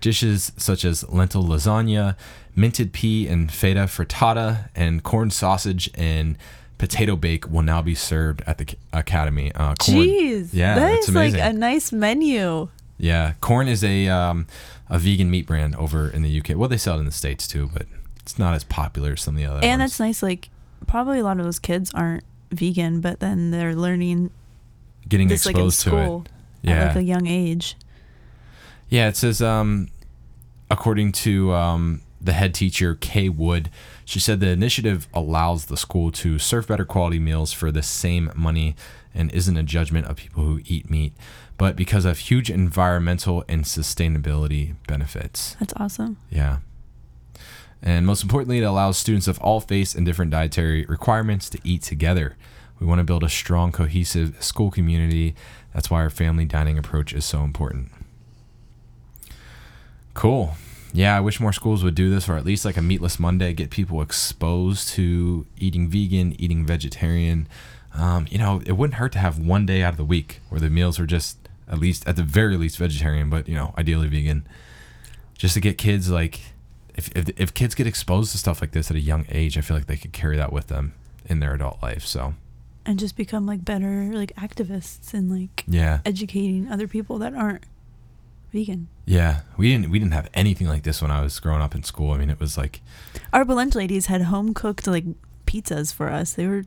Dishes 0.00 0.52
such 0.56 0.84
as 0.84 1.08
lentil 1.08 1.44
lasagna, 1.44 2.16
minted 2.56 2.92
pea 2.92 3.28
and 3.28 3.52
feta 3.52 3.80
frittata, 3.80 4.68
and 4.74 5.02
Quorn 5.04 5.30
sausage 5.30 5.90
and 5.94 6.36
potato 6.78 7.14
bake 7.16 7.48
will 7.50 7.62
now 7.62 7.82
be 7.82 7.94
served 7.94 8.42
at 8.46 8.58
the 8.58 8.74
academy. 8.92 9.52
Uh, 9.52 9.74
Quorn, 9.78 9.98
Jeez. 10.06 10.48
Yeah, 10.52 10.74
that 10.74 10.90
that's 10.90 11.08
is 11.08 11.14
like 11.14 11.34
a 11.34 11.52
nice 11.52 11.92
menu. 11.92 12.68
yeah, 12.98 13.34
Quorn 13.40 13.68
is 13.68 13.84
a 13.84 14.08
um, 14.08 14.46
a 14.88 14.98
vegan 14.98 15.30
meat 15.30 15.46
brand 15.46 15.76
over 15.76 16.08
in 16.10 16.22
the 16.22 16.40
UK. 16.40 16.56
Well, 16.56 16.68
they 16.68 16.78
sell 16.78 16.96
it 16.96 17.00
in 17.00 17.06
the 17.06 17.12
states 17.12 17.46
too, 17.46 17.70
but 17.72 17.86
it's 18.22 18.38
not 18.38 18.54
as 18.54 18.64
popular 18.64 19.12
as 19.12 19.20
some 19.20 19.34
of 19.36 19.38
the 19.40 19.46
other 19.46 19.60
and 19.62 19.80
ones. 19.80 19.92
that's 19.92 20.00
nice. 20.00 20.22
Like 20.22 20.48
probably 20.86 21.18
a 21.18 21.24
lot 21.24 21.38
of 21.38 21.44
those 21.44 21.58
kids 21.58 21.92
aren't 21.94 22.24
vegan, 22.50 23.00
but 23.00 23.20
then 23.20 23.50
they're 23.50 23.74
learning 23.74 24.30
Getting 25.08 25.28
this 25.28 25.46
like 25.46 25.54
in 25.56 25.60
exposed 25.66 25.82
to 25.82 25.88
school 25.90 26.26
it. 26.62 26.70
at 26.70 26.88
like 26.88 26.96
a 26.96 27.02
young 27.02 27.26
age. 27.26 27.76
Yeah, 28.88 29.08
it 29.08 29.16
says, 29.16 29.40
um, 29.40 29.88
according 30.70 31.12
to 31.12 31.52
um, 31.52 32.02
the 32.20 32.32
head 32.32 32.54
teacher, 32.54 32.96
Kay 32.96 33.28
Wood, 33.28 33.70
she 34.04 34.18
said 34.18 34.40
the 34.40 34.48
initiative 34.48 35.08
allows 35.14 35.66
the 35.66 35.76
school 35.76 36.10
to 36.12 36.38
serve 36.38 36.66
better 36.66 36.84
quality 36.84 37.18
meals 37.20 37.52
for 37.52 37.70
the 37.70 37.82
same 37.82 38.32
money 38.34 38.74
and 39.14 39.30
isn't 39.32 39.56
a 39.56 39.62
judgment 39.62 40.06
of 40.06 40.16
people 40.16 40.42
who 40.44 40.60
eat 40.66 40.90
meat, 40.90 41.12
but 41.56 41.76
because 41.76 42.04
of 42.04 42.18
huge 42.18 42.50
environmental 42.50 43.44
and 43.48 43.64
sustainability 43.64 44.74
benefits. 44.86 45.56
That's 45.60 45.74
awesome. 45.76 46.16
Yeah. 46.30 46.58
And 47.82 48.06
most 48.06 48.22
importantly, 48.22 48.58
it 48.58 48.64
allows 48.64 48.98
students 48.98 49.26
of 49.26 49.38
all 49.40 49.60
faiths 49.60 49.94
and 49.94 50.04
different 50.04 50.30
dietary 50.30 50.84
requirements 50.86 51.48
to 51.50 51.58
eat 51.64 51.82
together. 51.82 52.36
We 52.78 52.86
want 52.86 52.98
to 52.98 53.04
build 53.04 53.24
a 53.24 53.28
strong, 53.28 53.72
cohesive 53.72 54.42
school 54.42 54.70
community. 54.70 55.34
That's 55.74 55.90
why 55.90 56.00
our 56.00 56.10
family 56.10 56.44
dining 56.44 56.78
approach 56.78 57.12
is 57.12 57.24
so 57.24 57.42
important. 57.42 57.90
Cool. 60.14 60.54
Yeah, 60.92 61.16
I 61.16 61.20
wish 61.20 61.40
more 61.40 61.52
schools 61.52 61.84
would 61.84 61.94
do 61.94 62.10
this, 62.10 62.28
or 62.28 62.36
at 62.36 62.44
least 62.44 62.64
like 62.64 62.76
a 62.76 62.82
meatless 62.82 63.20
Monday, 63.20 63.52
get 63.52 63.70
people 63.70 64.02
exposed 64.02 64.88
to 64.90 65.46
eating 65.56 65.88
vegan, 65.88 66.34
eating 66.40 66.66
vegetarian. 66.66 67.46
Um, 67.94 68.26
you 68.30 68.38
know, 68.38 68.60
it 68.66 68.72
wouldn't 68.72 68.94
hurt 68.94 69.12
to 69.12 69.18
have 69.18 69.38
one 69.38 69.66
day 69.66 69.82
out 69.82 69.92
of 69.92 69.96
the 69.96 70.04
week 70.04 70.40
where 70.48 70.60
the 70.60 70.70
meals 70.70 70.98
are 70.98 71.06
just 71.06 71.36
at 71.68 71.78
least, 71.78 72.06
at 72.08 72.16
the 72.16 72.22
very 72.22 72.56
least, 72.56 72.78
vegetarian, 72.78 73.30
but 73.30 73.48
you 73.48 73.54
know, 73.54 73.72
ideally 73.78 74.08
vegan, 74.08 74.46
just 75.38 75.54
to 75.54 75.60
get 75.60 75.78
kids 75.78 76.10
like, 76.10 76.40
if 76.96 77.10
if, 77.16 77.28
if 77.40 77.54
kids 77.54 77.74
get 77.74 77.86
exposed 77.86 78.32
to 78.32 78.38
stuff 78.38 78.60
like 78.60 78.72
this 78.72 78.90
at 78.90 78.96
a 78.96 79.00
young 79.00 79.26
age, 79.30 79.56
I 79.58 79.60
feel 79.60 79.76
like 79.76 79.86
they 79.86 79.96
could 79.96 80.12
carry 80.12 80.36
that 80.36 80.52
with 80.52 80.66
them 80.68 80.92
in 81.26 81.40
their 81.40 81.54
adult 81.54 81.82
life. 81.82 82.04
So 82.06 82.34
And 82.86 82.98
just 82.98 83.16
become 83.16 83.46
like 83.46 83.64
better 83.64 84.10
like 84.12 84.34
activists 84.36 85.14
and 85.14 85.30
like 85.30 85.64
yeah, 85.66 86.00
educating 86.04 86.68
other 86.70 86.88
people 86.88 87.18
that 87.18 87.34
aren't 87.34 87.64
vegan. 88.52 88.88
yeah, 89.06 89.42
we 89.56 89.70
didn't 89.72 89.90
we 89.90 89.98
didn't 89.98 90.12
have 90.14 90.28
anything 90.34 90.66
like 90.68 90.82
this 90.82 91.00
when 91.00 91.10
I 91.10 91.22
was 91.22 91.38
growing 91.40 91.62
up 91.62 91.74
in 91.74 91.82
school. 91.84 92.12
I 92.12 92.18
mean, 92.18 92.30
it 92.30 92.40
was 92.40 92.56
like 92.58 92.80
Our 93.32 93.44
lunch 93.44 93.74
ladies 93.74 94.06
had 94.06 94.22
home 94.22 94.54
cooked 94.54 94.86
like 94.86 95.04
pizzas 95.46 95.92
for 95.94 96.08
us. 96.10 96.32
They 96.34 96.46
were 96.46 96.64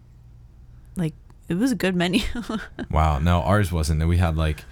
like 0.96 1.13
it 1.50 1.56
was 1.56 1.72
a 1.72 1.75
good 1.75 1.96
menu. 1.96 2.22
Wow, 2.89 3.20
no, 3.20 3.42
ours 3.42 3.72
wasn't. 3.72 4.06
We 4.08 4.18
had 4.18 4.38
like, 4.38 4.63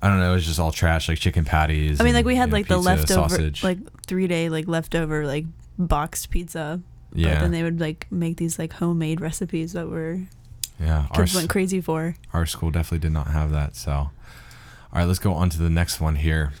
I 0.00 0.08
don't 0.08 0.20
know, 0.20 0.30
it 0.30 0.34
was 0.34 0.46
just 0.46 0.60
all 0.60 0.70
trash, 0.70 1.08
like 1.08 1.18
chicken 1.18 1.44
patties. 1.44 2.00
I 2.00 2.04
mean, 2.04 2.14
like 2.14 2.24
we 2.24 2.36
had 2.36 2.48
you 2.48 2.50
know, 2.52 2.56
like 2.58 2.68
the 2.68 2.76
pizza, 2.76 2.88
leftover, 2.88 3.28
sausage. 3.28 3.64
like 3.64 3.78
three 4.06 4.26
day, 4.26 4.48
like 4.48 4.68
leftover, 4.68 5.26
like 5.26 5.46
boxed 5.78 6.30
pizza. 6.30 6.80
But 7.10 7.18
yeah, 7.20 7.40
then 7.40 7.50
they 7.50 7.62
would 7.62 7.80
like 7.80 8.06
make 8.10 8.36
these 8.36 8.58
like 8.58 8.74
homemade 8.74 9.20
recipes 9.20 9.72
that 9.72 9.88
were 9.88 10.20
yeah. 10.78 11.06
Kids 11.14 11.32
s- 11.32 11.36
went 11.36 11.50
crazy 11.50 11.80
for. 11.80 12.14
our 12.32 12.46
school 12.46 12.70
definitely 12.70 13.00
did 13.00 13.12
not 13.12 13.28
have 13.28 13.50
that. 13.50 13.74
So, 13.76 13.92
all 13.92 14.10
right, 14.92 15.04
let's 15.04 15.18
go 15.18 15.32
on 15.32 15.50
to 15.50 15.58
the 15.58 15.70
next 15.70 16.00
one 16.00 16.16
here. 16.16 16.52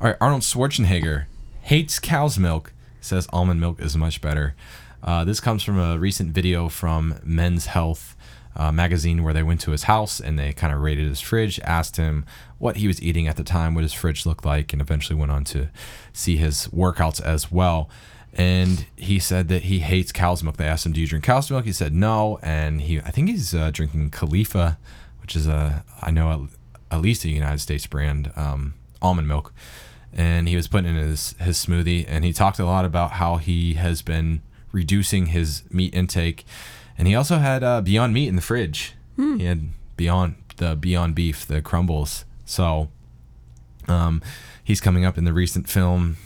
All 0.00 0.08
right, 0.08 0.16
Arnold 0.20 0.42
Schwarzenegger 0.42 1.26
hates 1.62 1.98
cow's 1.98 2.38
milk. 2.38 2.72
Says 3.00 3.28
almond 3.32 3.60
milk 3.60 3.80
is 3.80 3.96
much 3.96 4.20
better. 4.20 4.56
Uh, 5.02 5.22
this 5.24 5.38
comes 5.38 5.62
from 5.62 5.78
a 5.78 5.96
recent 5.96 6.32
video 6.32 6.68
from 6.68 7.20
Men's 7.22 7.66
Health 7.66 8.15
uh, 8.56 8.72
magazine 8.72 9.22
where 9.22 9.34
they 9.34 9.42
went 9.42 9.60
to 9.62 9.70
his 9.70 9.84
house 9.84 10.20
and 10.20 10.38
they 10.38 10.52
kind 10.52 10.72
of 10.72 10.80
raided 10.80 11.08
his 11.08 11.20
fridge, 11.20 11.60
asked 11.60 11.96
him 11.96 12.24
what 12.58 12.76
he 12.76 12.86
was 12.86 13.00
eating 13.02 13.28
at 13.28 13.36
the 13.36 13.44
time, 13.44 13.74
what 13.74 13.84
his 13.84 13.92
fridge 13.92 14.26
looked 14.26 14.44
like, 14.44 14.72
and 14.72 14.82
eventually 14.82 15.18
went 15.18 15.30
on 15.30 15.44
to 15.44 15.68
see 16.12 16.36
his 16.36 16.68
workouts 16.68 17.20
as 17.20 17.52
well. 17.52 17.88
And 18.32 18.86
he 18.96 19.18
said 19.18 19.48
that 19.48 19.64
he 19.64 19.78
hates 19.80 20.12
cow's 20.12 20.42
milk. 20.42 20.56
They 20.56 20.66
asked 20.66 20.84
him, 20.84 20.92
"Do 20.92 21.00
you 21.00 21.06
drink 21.06 21.24
cow's 21.24 21.50
milk?" 21.50 21.64
He 21.64 21.72
said 21.72 21.94
no, 21.94 22.38
and 22.42 22.82
he 22.82 23.00
I 23.00 23.10
think 23.10 23.30
he's 23.30 23.54
uh, 23.54 23.70
drinking 23.70 24.10
Califia, 24.10 24.76
which 25.22 25.34
is 25.34 25.46
a 25.46 25.84
I 26.02 26.10
know 26.10 26.48
at, 26.90 27.00
least 27.00 27.24
a 27.24 27.30
United 27.30 27.60
States 27.60 27.86
brand 27.86 28.32
um, 28.36 28.74
almond 29.00 29.28
milk 29.28 29.52
and 30.12 30.48
he 30.48 30.56
was 30.56 30.66
putting 30.66 30.96
in 30.96 30.96
his 30.96 31.34
his 31.38 31.58
smoothie 31.58 32.04
and 32.08 32.24
he 32.24 32.32
talked 32.32 32.58
a 32.58 32.64
lot 32.64 32.84
about 32.84 33.12
how 33.12 33.36
he 33.36 33.74
has 33.74 34.02
been 34.02 34.40
reducing 34.72 35.26
his 35.26 35.62
meat 35.70 35.94
intake 35.94 36.44
and 36.98 37.06
he 37.08 37.14
also 37.14 37.38
had 37.38 37.62
uh, 37.62 37.80
beyond 37.80 38.14
meat 38.14 38.28
in 38.28 38.36
the 38.36 38.42
fridge. 38.42 38.94
He 39.38 39.44
had 39.44 39.68
beyond 39.96 40.36
the 40.56 40.76
beyond 40.76 41.14
beef 41.14 41.46
the 41.46 41.62
crumbles. 41.62 42.24
So 42.44 42.88
um, 43.88 44.22
he's 44.62 44.80
coming 44.80 45.04
up 45.04 45.18
in 45.18 45.24
the 45.24 45.32
recent 45.32 45.68
film 45.68 46.16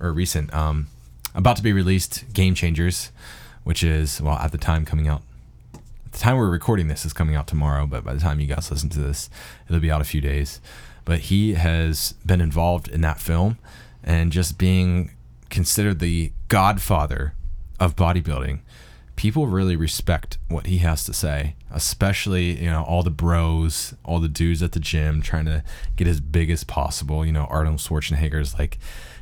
or 0.00 0.12
recent 0.12 0.52
um, 0.54 0.88
about 1.34 1.56
to 1.56 1.62
be 1.62 1.72
released 1.72 2.32
game 2.32 2.54
changers 2.54 3.10
which 3.64 3.82
is 3.82 4.20
well 4.20 4.36
at 4.36 4.52
the 4.52 4.58
time 4.58 4.84
coming 4.84 5.08
out 5.08 5.22
at 5.74 6.12
the 6.12 6.18
time 6.18 6.36
we're 6.36 6.50
recording 6.50 6.88
this 6.88 7.04
is 7.04 7.12
coming 7.12 7.34
out 7.34 7.46
tomorrow 7.46 7.86
but 7.86 8.04
by 8.04 8.12
the 8.12 8.20
time 8.20 8.40
you 8.40 8.46
guys 8.46 8.70
listen 8.70 8.88
to 8.90 9.00
this 9.00 9.30
it'll 9.68 9.80
be 9.80 9.90
out 9.90 10.00
a 10.00 10.04
few 10.04 10.20
days. 10.20 10.60
But 11.04 11.20
he 11.20 11.54
has 11.54 12.12
been 12.24 12.40
involved 12.40 12.88
in 12.88 13.02
that 13.02 13.20
film 13.20 13.58
and 14.02 14.32
just 14.32 14.56
being 14.56 15.10
considered 15.50 15.98
the 15.98 16.32
godfather 16.48 17.34
of 17.78 17.94
bodybuilding 17.94 18.60
people 19.16 19.46
really 19.46 19.76
respect 19.76 20.38
what 20.48 20.66
he 20.66 20.78
has 20.78 21.04
to 21.04 21.12
say 21.12 21.54
especially 21.70 22.60
you 22.62 22.68
know 22.70 22.82
all 22.82 23.02
the 23.02 23.10
bros 23.10 23.94
all 24.04 24.18
the 24.18 24.28
dudes 24.28 24.62
at 24.62 24.72
the 24.72 24.80
gym 24.80 25.22
trying 25.22 25.44
to 25.44 25.62
get 25.96 26.06
as 26.06 26.20
big 26.20 26.50
as 26.50 26.64
possible 26.64 27.24
you 27.24 27.32
know 27.32 27.44
arnold 27.50 27.78
schwarzenegger's 27.78 28.58
like 28.58 28.78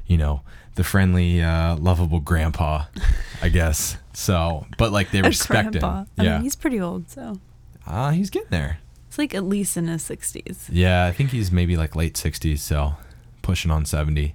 you 0.07 0.17
know 0.17 0.41
the 0.77 0.85
friendly 0.85 1.43
uh, 1.43 1.77
lovable 1.77 2.21
grandpa 2.21 2.85
i 3.43 3.49
guess 3.49 3.97
so 4.15 4.67
but 4.79 4.91
like 4.93 5.11
they 5.11 5.21
respect 5.35 5.73
grandpa. 5.73 6.01
him 6.01 6.07
I 6.19 6.23
yeah 6.25 6.33
mean, 6.35 6.43
he's 6.43 6.57
pretty 6.57 6.81
old, 6.81 7.11
so 7.11 7.39
uh, 7.87 8.11
he's 8.13 8.31
getting 8.31 8.51
there 8.51 8.79
it's 9.09 9.19
like 9.19 9.35
at 9.35 9.45
least 9.45 9.77
in 9.77 9.89
his 9.89 10.03
sixties. 10.03 10.71
yeah, 10.73 11.05
I 11.05 11.13
think 11.13 11.33
he's 11.33 11.53
maybe 11.53 11.77
like 11.77 11.95
late 11.95 12.15
60s, 12.15 12.61
so 12.61 12.95
pushing 13.43 13.71
on 13.71 13.85
70. 13.85 14.35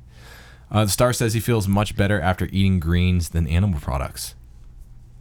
Uh, 0.69 0.85
the 0.85 0.91
star 0.91 1.13
says 1.13 1.33
he 1.33 1.39
feels 1.39 1.67
much 1.67 1.95
better 1.95 2.21
after 2.21 2.45
eating 2.51 2.79
greens 2.79 3.29
than 3.29 3.47
animal 3.47 3.79
products. 3.79 4.35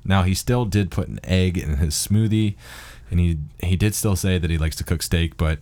Now, 0.06 0.22
he 0.22 0.34
still 0.34 0.64
did 0.64 0.90
put 0.90 1.08
an 1.08 1.20
egg 1.24 1.58
in 1.58 1.76
his 1.76 1.94
smoothie, 1.94 2.54
and 3.10 3.20
he 3.20 3.38
he 3.62 3.76
did 3.76 3.94
still 3.94 4.16
say 4.16 4.38
that 4.38 4.50
he 4.50 4.58
likes 4.58 4.76
to 4.76 4.84
cook 4.84 5.02
steak, 5.02 5.36
but 5.36 5.58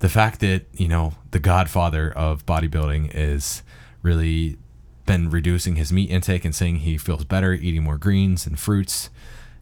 the 0.00 0.08
fact 0.08 0.40
that, 0.40 0.66
you 0.72 0.88
know, 0.88 1.14
the 1.30 1.38
godfather 1.38 2.12
of 2.12 2.44
bodybuilding 2.44 3.10
is 3.14 3.62
really 4.02 4.58
been 5.06 5.30
reducing 5.30 5.76
his 5.76 5.92
meat 5.92 6.10
intake 6.10 6.44
and 6.44 6.54
saying 6.54 6.76
he 6.76 6.98
feels 6.98 7.24
better 7.24 7.52
eating 7.52 7.82
more 7.82 7.96
greens 7.96 8.46
and 8.46 8.58
fruits, 8.58 9.08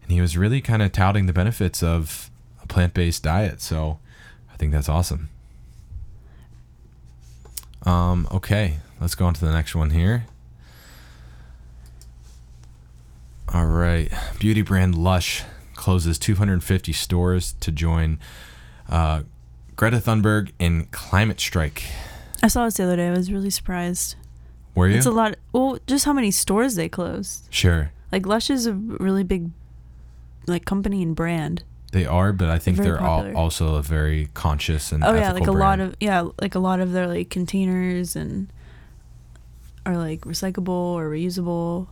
and 0.02 0.10
he 0.10 0.20
was 0.20 0.36
really 0.36 0.60
kind 0.60 0.82
of 0.82 0.90
touting 0.90 1.26
the 1.26 1.32
benefits 1.32 1.82
of 1.82 2.30
a 2.62 2.66
plant-based 2.66 3.22
diet, 3.22 3.60
so 3.60 3.98
I 4.52 4.56
think 4.56 4.72
that's 4.72 4.88
awesome. 4.88 5.28
Um, 7.82 8.26
okay, 8.32 8.78
let's 9.00 9.14
go 9.14 9.26
on 9.26 9.34
to 9.34 9.44
the 9.44 9.52
next 9.52 9.74
one 9.74 9.90
here. 9.90 10.24
All 13.54 13.66
right, 13.66 14.12
beauty 14.40 14.62
brand 14.62 14.98
Lush 14.98 15.44
closes 15.76 16.18
250 16.18 16.92
stores 16.92 17.52
to 17.60 17.70
join 17.70 18.18
uh, 18.88 19.22
Greta 19.76 19.98
Thunberg 19.98 20.50
in 20.58 20.86
climate 20.86 21.38
strike. 21.38 21.84
I 22.42 22.48
saw 22.48 22.64
this 22.64 22.78
the 22.78 22.82
other 22.82 22.96
day. 22.96 23.06
I 23.06 23.10
was 23.12 23.30
really 23.30 23.50
surprised. 23.50 24.16
Were 24.74 24.88
you? 24.88 24.96
It's 24.96 25.06
a 25.06 25.12
lot. 25.12 25.36
Well, 25.52 25.78
just 25.86 26.04
how 26.04 26.12
many 26.12 26.32
stores 26.32 26.74
they 26.74 26.88
closed. 26.88 27.46
sure. 27.50 27.92
Like 28.10 28.26
Lush 28.26 28.50
is 28.50 28.66
a 28.66 28.72
really 28.72 29.22
big, 29.22 29.50
like 30.48 30.64
company 30.64 31.00
and 31.00 31.14
brand. 31.14 31.62
They 31.92 32.06
are, 32.06 32.32
but 32.32 32.50
I 32.50 32.58
think 32.58 32.78
Very 32.78 32.88
they're 32.88 33.00
all, 33.00 33.36
also 33.36 33.76
a 33.76 33.82
very 33.82 34.30
conscious 34.34 34.90
and 34.90 35.04
Oh 35.04 35.14
yeah, 35.14 35.30
like 35.30 35.46
a 35.46 35.52
lot 35.52 35.78
of 35.78 35.94
yeah, 36.00 36.26
like 36.40 36.56
a 36.56 36.58
lot 36.58 36.80
of 36.80 36.90
their 36.90 37.06
like 37.06 37.30
containers 37.30 38.16
and 38.16 38.52
are 39.86 39.96
like 39.96 40.22
recyclable 40.22 40.70
or 40.70 41.08
reusable. 41.08 41.86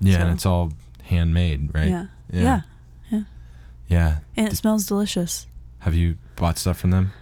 yeah, 0.00 0.22
and 0.22 0.32
it's 0.32 0.46
all 0.46 0.72
handmade, 1.02 1.74
right? 1.74 1.88
Yeah. 1.88 2.06
Yeah. 2.32 2.60
yeah. 3.10 3.22
Yeah. 3.88 4.18
And 4.36 4.48
it 4.48 4.56
smells 4.56 4.86
delicious. 4.86 5.46
Have 5.80 5.94
you 5.94 6.16
bought 6.36 6.58
stuff 6.58 6.78
from 6.78 6.90
them? 6.90 7.12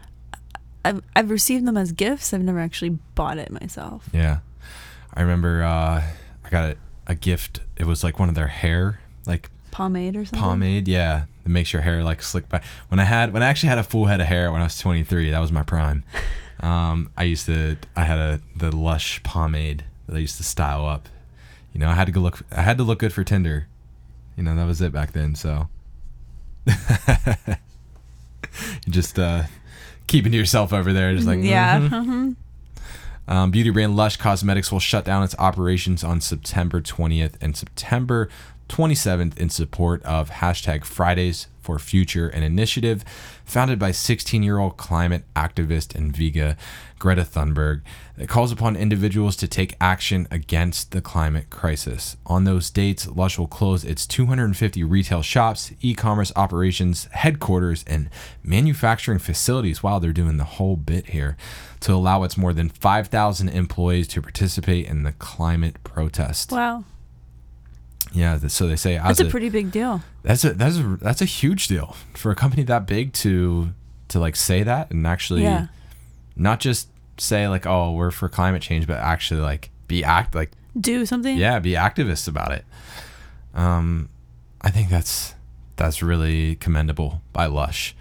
I've 0.85 1.03
I've 1.15 1.31
received 1.31 1.67
them 1.67 1.77
as 1.77 1.93
gifts. 1.93 2.33
I've 2.33 2.43
never 2.43 2.61
actually 2.61 2.99
bought 3.15 3.39
it 3.39 3.51
myself. 3.51 4.09
Yeah. 4.13 4.39
I 5.15 5.23
remember 5.23 5.63
uh, 5.63 6.03
I 6.45 6.51
got 6.51 6.71
a, 6.71 6.77
a 7.07 7.15
gift. 7.15 7.61
It 7.77 7.85
was 7.85 8.05
like 8.05 8.19
one 8.19 8.29
of 8.29 8.35
their 8.35 8.47
hair, 8.47 9.01
like 9.27 9.51
Pomade 9.71 10.17
or 10.17 10.25
something. 10.25 10.41
pomade. 10.41 10.89
Yeah. 10.89 11.25
That 11.45 11.51
makes 11.51 11.73
your 11.73 11.83
hair 11.83 12.03
like 12.05 12.23
slick 12.23 12.49
back. 12.49 12.65
When 12.89 13.01
I 13.01 13.05
had, 13.05 13.33
when 13.33 13.43
I 13.43 13.47
actually 13.49 13.71
had 13.71 13.79
a 13.79 13.83
full 13.83 14.07
head 14.07 14.21
of 14.21 14.27
hair 14.27 14.53
when 14.53 14.61
I 14.61 14.65
was 14.65 14.79
23, 14.79 15.31
that 15.31 15.39
was 15.41 15.53
my 15.53 15.63
prime. 15.63 16.05
Um, 16.63 17.09
I 17.17 17.23
used 17.23 17.47
to, 17.47 17.79
I 17.97 18.05
had 18.05 18.19
a, 18.19 18.41
the 18.55 18.71
Lush 18.77 19.23
pomade 19.23 19.85
that 20.07 20.15
I 20.15 20.19
used 20.19 20.37
to 20.37 20.43
style 20.43 20.85
up. 20.85 21.09
You 21.73 21.81
know, 21.81 21.89
I 21.89 21.95
had 21.95 22.05
to 22.05 22.13
go 22.13 22.21
look, 22.21 22.43
I 22.53 22.61
had 22.61 22.77
to 22.77 22.85
look 22.85 22.99
good 22.99 23.15
for 23.15 23.25
Tinder. 23.25 23.67
You 24.41 24.47
know, 24.47 24.57
that 24.57 24.65
was 24.65 24.81
it 24.81 24.91
back 24.91 25.13
then. 25.13 25.35
So 25.35 25.69
just, 28.89 29.19
uh, 29.19 29.43
keeping 30.07 30.33
to 30.33 30.39
yourself 30.39 30.73
over 30.73 30.95
there, 30.95 31.15
just 31.15 31.27
like, 31.27 31.41
yeah. 31.43 31.79
mhm. 31.79 31.91
mhm. 31.91 32.37
Um, 33.29 33.51
beauty 33.51 33.69
brand 33.69 33.97
Lush 33.97 34.17
Cosmetics 34.17 34.73
will 34.73 34.81
shut 34.81 35.05
down 35.05 35.23
its 35.23 35.35
operations 35.39 36.03
on 36.03 36.23
September 36.23 36.81
20th 36.81 37.35
and 37.43 37.55
September 37.55 38.31
27th 38.71 39.37
in 39.37 39.51
support 39.51 40.01
of 40.05 40.31
hashtag 40.31 40.85
Fridays 40.85 41.49
for 41.61 41.79
Future, 41.79 42.29
an 42.29 42.45
initiative 42.45 43.05
founded 43.45 43.81
by 43.81 43.91
16 43.91 44.45
year 44.45 44.59
old 44.59 44.77
climate 44.77 45.25
activist 45.35 45.95
and 45.95 46.17
Vega 46.17 46.57
Greta 47.01 47.23
Thunberg 47.23 47.83
that 48.17 48.29
calls 48.29 48.53
upon 48.53 48.77
individuals 48.77 49.35
to 49.37 49.49
take 49.49 49.77
action 49.81 50.29
against 50.31 50.93
the 50.93 51.01
climate 51.01 51.51
crisis. 51.51 52.17
On 52.27 52.45
those 52.45 52.71
dates, 52.71 53.09
Lush 53.09 53.39
will 53.39 53.49
close 53.49 53.85
its 53.85 54.07
250 54.07 54.85
retail 54.85 55.23
shops, 55.23 55.73
e 55.81 55.93
commerce 55.93 56.33
operations, 56.37 57.09
headquarters, 57.11 57.85
and 57.89 58.09
manufacturing 58.45 59.19
facilities. 59.19 59.83
Wow, 59.83 59.99
they're 59.99 60.13
doing 60.13 60.37
the 60.37 60.45
whole 60.45 60.77
bit 60.77 61.09
here 61.09 61.37
to 61.81 61.93
allow 61.93 62.23
its 62.23 62.37
more 62.37 62.53
than 62.53 62.69
5,000 62.69 63.49
employees 63.49 64.07
to 64.09 64.23
participate 64.23 64.87
in 64.87 65.03
the 65.03 65.13
climate 65.13 65.83
protest. 65.83 66.53
Wow. 66.53 66.85
Yeah, 68.13 68.39
so 68.49 68.67
they 68.67 68.77
say 68.77 68.99
That's 68.99 69.21
a 69.21 69.25
pretty 69.27 69.51
big 69.51 69.71
deal. 69.71 70.03
that's 70.23 70.45
a 70.45 70.53
that's 70.55 70.77
a 70.79 70.83
that's 71.01 71.23
a 71.23 71.25
huge 71.27 71.69
deal 71.69 71.97
for 72.15 72.31
a 72.33 72.35
company 72.35 72.63
that 72.65 72.87
big 72.87 73.13
to 73.15 73.71
to 74.09 74.19
like 74.19 74.35
say 74.37 74.63
that 74.65 74.91
and 74.91 75.07
actually 75.07 75.43
Yeah. 75.43 75.69
not 76.37 76.59
just 76.61 76.89
say 77.19 77.47
like 77.49 77.67
oh 77.67 77.93
we're 77.93 78.11
for 78.11 78.29
climate 78.29 78.63
change 78.63 78.87
but 78.87 78.97
actually 78.99 79.41
like 79.41 79.71
be 79.87 80.03
act 80.03 80.35
like 80.35 80.51
Do 80.81 81.07
something. 81.07 81.37
yeah 81.39 81.59
be 81.61 81.73
activists 81.73 82.27
about 82.27 82.51
it 82.53 82.65
um 83.55 84.09
i 84.61 84.71
think 84.71 84.89
that's 84.89 85.35
that's 85.77 86.03
really 86.03 86.57
commendable 86.57 87.21
by 87.33 87.47
lush 87.47 87.95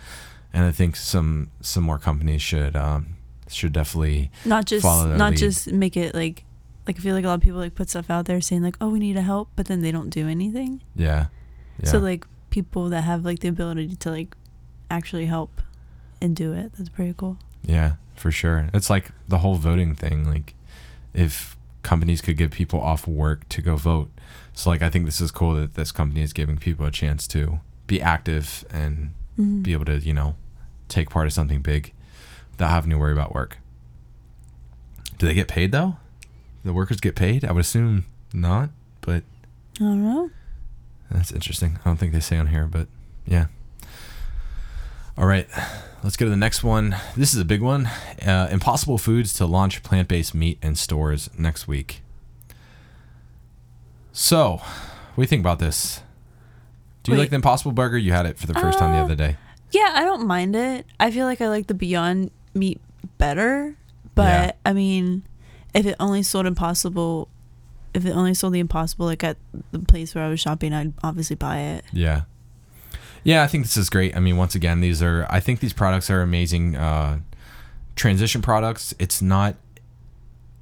and 0.54 0.66
i 0.66 0.72
think 0.72 0.96
some 0.96 1.50
some 1.62 1.84
more 1.84 2.00
companies 2.00 2.42
should 2.42 2.76
um 2.76 3.16
should 3.50 3.74
definitely 3.74 4.30
Not 4.46 4.66
just 4.66 4.86
not 4.86 5.32
lead. 5.32 5.38
just 5.38 5.72
make 5.72 5.98
it 5.98 6.14
like 6.16 6.44
like 6.90 6.98
I 6.98 7.02
feel 7.06 7.14
like 7.16 7.24
a 7.24 7.28
lot 7.28 7.36
of 7.36 7.42
people 7.42 7.60
like 7.60 7.76
put 7.76 7.88
stuff 7.90 8.10
out 8.10 8.26
there 8.26 8.42
saying 8.42 8.64
like, 8.64 8.76
Oh, 8.82 8.90
we 8.90 9.00
need 9.00 9.14
to 9.14 9.22
help 9.22 9.50
but 9.56 9.68
then 9.68 9.82
they 9.82 9.92
don't 9.92 10.10
do 10.10 10.28
anything. 10.28 10.82
yeah 10.96 11.28
yeah 11.80 11.90
So 11.92 12.00
like 12.00 12.26
people 12.50 12.90
that 12.90 13.04
have 13.04 13.24
like 13.24 13.40
the 13.40 13.48
ability 13.48 13.96
to 13.96 14.10
like 14.12 14.36
actually 14.90 15.28
help 15.28 15.62
and 16.22 16.36
do 16.36 16.52
it, 16.54 16.74
that's 16.76 16.90
pretty 16.90 17.14
cool. 17.16 17.38
Yeah, 17.64 17.94
for 18.16 18.32
sure. 18.32 18.70
It's 18.74 18.90
like 18.90 19.12
the 19.28 19.38
whole 19.40 19.56
voting 19.56 19.94
thing. 19.96 20.26
Like, 20.28 20.56
if 21.14 21.56
companies 21.84 22.22
could 22.22 22.36
get 22.38 22.52
people 22.52 22.82
off 22.82 23.08
work 23.08 23.48
to 23.50 23.62
go 23.62 23.76
vote. 23.78 24.10
So, 24.54 24.70
like, 24.72 24.82
I 24.82 24.90
think 24.90 25.06
this 25.06 25.22
is 25.22 25.32
cool 25.32 25.54
that 25.56 25.76
this 25.76 25.92
company 25.94 26.22
is 26.22 26.34
giving 26.34 26.58
people 26.58 26.86
a 26.86 26.92
chance 26.92 27.28
to 27.28 27.60
be 27.88 28.02
active 28.02 28.66
and 28.72 29.12
Mhm. 29.40 29.64
be 29.64 29.72
able 29.74 29.86
to, 29.86 29.98
you 30.00 30.14
know, 30.14 30.36
take 30.90 31.10
part 31.10 31.26
of 31.28 31.34
something 31.34 31.62
big 31.62 31.94
without 32.52 32.72
having 32.72 32.90
to 32.90 32.98
worry 32.98 33.14
about 33.14 33.34
work. 33.34 33.60
Do 35.18 35.28
they 35.28 35.34
get 35.34 35.48
paid 35.48 35.72
though? 35.72 35.98
The 36.64 36.74
workers 36.74 37.00
get 37.00 37.16
paid? 37.16 37.46
I 37.46 37.52
would 37.52 37.62
assume 37.62 38.06
not, 38.34 38.70
but 39.02 39.24
I 39.78 39.84
don't 39.84 40.04
know. 40.04 40.30
that's 41.10 41.32
interesting. 41.32 41.80
I 41.84 41.90
don't 41.90 41.98
think 41.98 42.12
they 42.14 42.20
say 42.20 42.38
on 42.38 42.48
here, 42.48 42.66
but 42.68 42.88
yeah. 43.26 43.48
All 45.18 45.26
right, 45.26 45.48
let's 46.04 46.16
go 46.16 46.26
to 46.26 46.30
the 46.30 46.38
next 46.38 46.64
one. 46.64 46.96
This 47.18 47.34
is 47.34 47.40
a 47.42 47.46
big 47.46 47.62
one. 47.62 47.88
Uh, 48.26 48.48
Impossible 48.52 48.98
Foods 48.98 49.34
to 49.34 49.46
launch 49.46 49.84
plant 49.84 50.08
based 50.08 50.34
meat 50.34 50.58
in 50.62 50.76
stores 50.76 51.30
next 51.38 51.68
week. 51.68 52.02
So, 54.12 54.58
what 54.58 55.16
do 55.16 55.22
you 55.22 55.28
think 55.28 55.42
about 55.42 55.60
this? 55.60 56.02
Do 57.04 57.12
you 57.12 57.18
Wait. 57.18 57.24
like 57.24 57.30
the 57.30 57.36
Impossible 57.38 57.72
Burger? 57.72 57.98
You 57.98 58.12
had 58.12 58.26
it 58.26 58.38
for 58.38 58.48
the 58.48 58.54
first 58.54 58.80
time 58.80 58.92
the 58.92 58.98
Uh, 59.00 59.04
other 59.06 59.16
day. 59.16 59.38
Yeah, 59.72 59.92
I 59.94 60.04
don't 60.04 60.26
mind 60.28 60.56
it. 60.56 60.86
I 61.00 61.12
feel 61.12 61.26
like 61.26 61.42
I 61.42 61.48
like 61.50 61.68
the 61.68 61.74
Beyond 61.74 62.32
Meat 62.54 62.82
better, 63.18 63.76
but 64.16 64.24
Yeah. 64.24 64.52
I 64.66 64.74
mean, 64.74 65.24
if 65.74 65.86
it 65.86 65.96
only 66.00 66.24
sold 66.24 66.46
Impossible, 66.46 67.28
if 67.94 68.06
it 68.06 68.12
only 68.12 68.34
sold 68.34 68.54
the 68.54 68.60
Impossible 68.60 69.06
like 69.06 69.24
at 69.24 69.38
the 69.72 69.80
place 69.80 70.16
where 70.16 70.24
I 70.24 70.30
was 70.30 70.40
shopping, 70.40 70.74
I'd 70.74 70.94
obviously 71.04 71.36
buy 71.36 71.60
it. 71.60 71.86
Yeah. 71.92 72.22
Yeah, 73.24 73.44
I 73.44 73.48
think 73.48 73.66
this 73.66 73.78
is 73.78 73.90
great. 73.90 74.16
I 74.16 74.20
mean, 74.20 74.38
once 74.38 74.56
again, 74.56 74.80
these 74.80 75.04
are, 75.04 75.28
I 75.30 75.40
think 75.40 75.60
these 75.60 75.74
products 75.74 76.10
are 76.10 76.22
amazing 76.22 76.76
uh, 76.76 77.20
transition 77.96 78.42
products. 78.42 78.94
It's 78.98 79.22
not, 79.22 79.56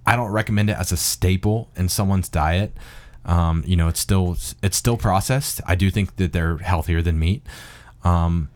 I 0.05 0.15
don't 0.15 0.31
recommend 0.31 0.69
it 0.69 0.77
as 0.77 0.91
a 0.91 0.97
staple 0.97 1.69
in 1.75 1.87
someone's 1.87 2.29
diet. 2.29 2.73
Um, 3.25 3.63
you 3.67 3.75
know, 3.75 3.87
it's 3.89 3.99
still, 3.99 4.37
it's 4.63 4.77
still 4.77 4.97
processed. 4.97 5.61
I 5.67 5.75
do 5.75 5.91
think 5.91 6.15
that 6.15 6.33
they're 6.33 6.57
healthier 6.57 7.01
than 7.01 7.19
meat. 7.19 7.43
Um, 8.03 8.49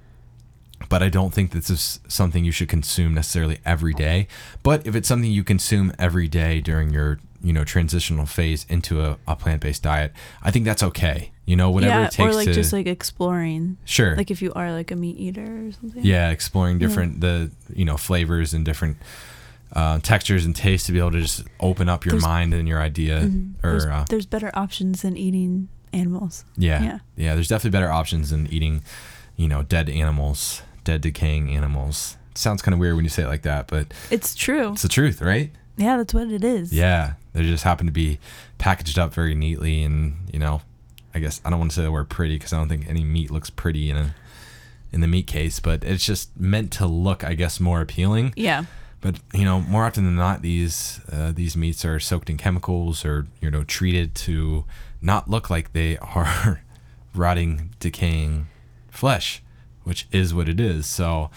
but 0.91 1.01
I 1.01 1.07
don't 1.09 1.33
think 1.33 1.51
this 1.51 1.69
is 1.69 2.01
something 2.09 2.43
you 2.43 2.51
should 2.51 2.67
consume 2.67 3.13
necessarily 3.13 3.59
every 3.65 3.93
day. 3.93 4.27
But 4.61 4.85
if 4.85 4.93
it's 4.93 5.07
something 5.07 5.31
you 5.31 5.43
consume 5.45 5.93
every 5.97 6.27
day 6.27 6.59
during 6.59 6.91
your, 6.91 7.17
you 7.41 7.53
know, 7.53 7.63
transitional 7.63 8.25
phase 8.25 8.65
into 8.67 8.99
a, 9.01 9.17
a 9.25 9.37
plant 9.37 9.61
based 9.61 9.83
diet, 9.83 10.11
I 10.43 10.51
think 10.51 10.65
that's 10.65 10.83
okay. 10.83 11.31
You 11.45 11.55
know, 11.55 11.71
whatever 11.71 12.01
yeah, 12.01 12.05
it 12.07 12.11
takes 12.11 12.19
or 12.19 12.33
like 12.37 12.47
to 12.47 12.53
just 12.53 12.73
like 12.73 12.87
exploring, 12.87 13.77
sure, 13.85 14.15
like 14.17 14.31
if 14.31 14.41
you 14.41 14.51
are 14.53 14.71
like 14.73 14.91
a 14.91 14.95
meat 14.97 15.17
eater 15.17 15.67
or 15.67 15.71
something. 15.71 16.03
yeah, 16.03 16.29
exploring 16.29 16.77
different 16.77 17.21
the 17.21 17.49
you 17.73 17.85
know 17.85 17.95
flavors 17.97 18.53
and 18.53 18.63
different 18.65 18.97
uh, 19.73 19.99
textures 19.99 20.45
and 20.45 20.53
tastes 20.55 20.85
to 20.87 20.91
be 20.91 20.99
able 20.99 21.11
to 21.11 21.21
just 21.21 21.45
open 21.61 21.87
up 21.87 22.03
your 22.05 22.11
There's- 22.13 22.23
mind 22.23 22.53
and 22.53 22.67
your 22.67 22.81
idea 22.81 23.29
there's, 23.61 23.85
or 23.85 23.91
uh, 23.91 24.05
there's 24.09 24.25
better 24.25 24.51
options 24.53 25.01
than 25.03 25.15
eating 25.17 25.69
animals. 25.93 26.43
yeah, 26.57 26.83
yeah. 26.83 26.99
yeah 27.15 27.33
there's 27.35 27.47
definitely 27.47 27.71
better 27.77 27.91
options 27.91 28.29
than 28.29 28.47
eating 28.47 28.81
you 29.37 29.47
know 29.47 29.63
dead 29.63 29.89
animals 29.89 30.61
dead 30.83 31.01
decaying 31.01 31.49
animals 31.49 32.17
it 32.31 32.37
sounds 32.37 32.61
kind 32.61 32.73
of 32.73 32.79
weird 32.79 32.95
when 32.95 33.03
you 33.05 33.09
say 33.09 33.23
it 33.23 33.27
like 33.27 33.41
that 33.43 33.67
but 33.67 33.93
It's 34.09 34.33
true. 34.35 34.71
it's 34.73 34.81
the 34.81 34.87
truth 34.89 35.21
right 35.21 35.51
Yeah, 35.77 35.97
that's 35.97 36.13
what 36.13 36.29
it 36.29 36.43
is. 36.43 36.73
yeah 36.73 37.13
they 37.33 37.43
just 37.43 37.63
happen 37.63 37.85
to 37.85 37.91
be 37.91 38.19
packaged 38.57 38.97
up 38.99 39.13
very 39.13 39.35
neatly 39.35 39.83
and 39.83 40.15
you 40.31 40.39
know 40.39 40.61
i 41.13 41.19
guess 41.19 41.41
i 41.45 41.49
don't 41.49 41.59
want 41.59 41.71
to 41.71 41.75
say 41.75 41.83
the 41.83 41.91
word 41.91 42.09
pretty 42.09 42.35
because 42.35 42.53
i 42.53 42.57
don't 42.57 42.69
think 42.69 42.87
any 42.87 43.03
meat 43.03 43.31
looks 43.31 43.49
pretty 43.49 43.89
in 43.89 43.97
a 43.97 44.15
in 44.91 45.01
the 45.01 45.07
meat 45.07 45.27
case 45.27 45.59
but 45.59 45.83
it's 45.83 46.05
just 46.05 46.37
meant 46.39 46.71
to 46.71 46.85
look 46.85 47.23
i 47.23 47.33
guess 47.33 47.59
more 47.59 47.81
appealing 47.81 48.33
Yeah. 48.35 48.65
But 49.01 49.15
you 49.33 49.45
know, 49.45 49.61
more 49.61 49.85
often 49.87 50.03
than 50.05 50.15
not, 50.15 50.43
these 50.43 50.99
uh, 51.11 51.31
these 51.31 51.57
meats 51.57 51.83
are 51.83 51.99
soaked 51.99 52.29
in 52.29 52.37
chemicals 52.37 53.03
or 53.03 53.25
you 53.41 53.49
know 53.49 53.63
treated 53.63 54.13
to 54.27 54.63
not 55.01 55.27
look 55.27 55.49
like 55.49 55.73
they 55.73 55.97
are 56.15 56.61
rotting, 57.15 57.71
decaying 57.79 58.45
flesh, 58.91 59.41
which 59.83 60.07
is 60.11 60.33
what 60.33 60.47
it 60.49 60.59
is. 60.59 60.85
So, 60.85 61.29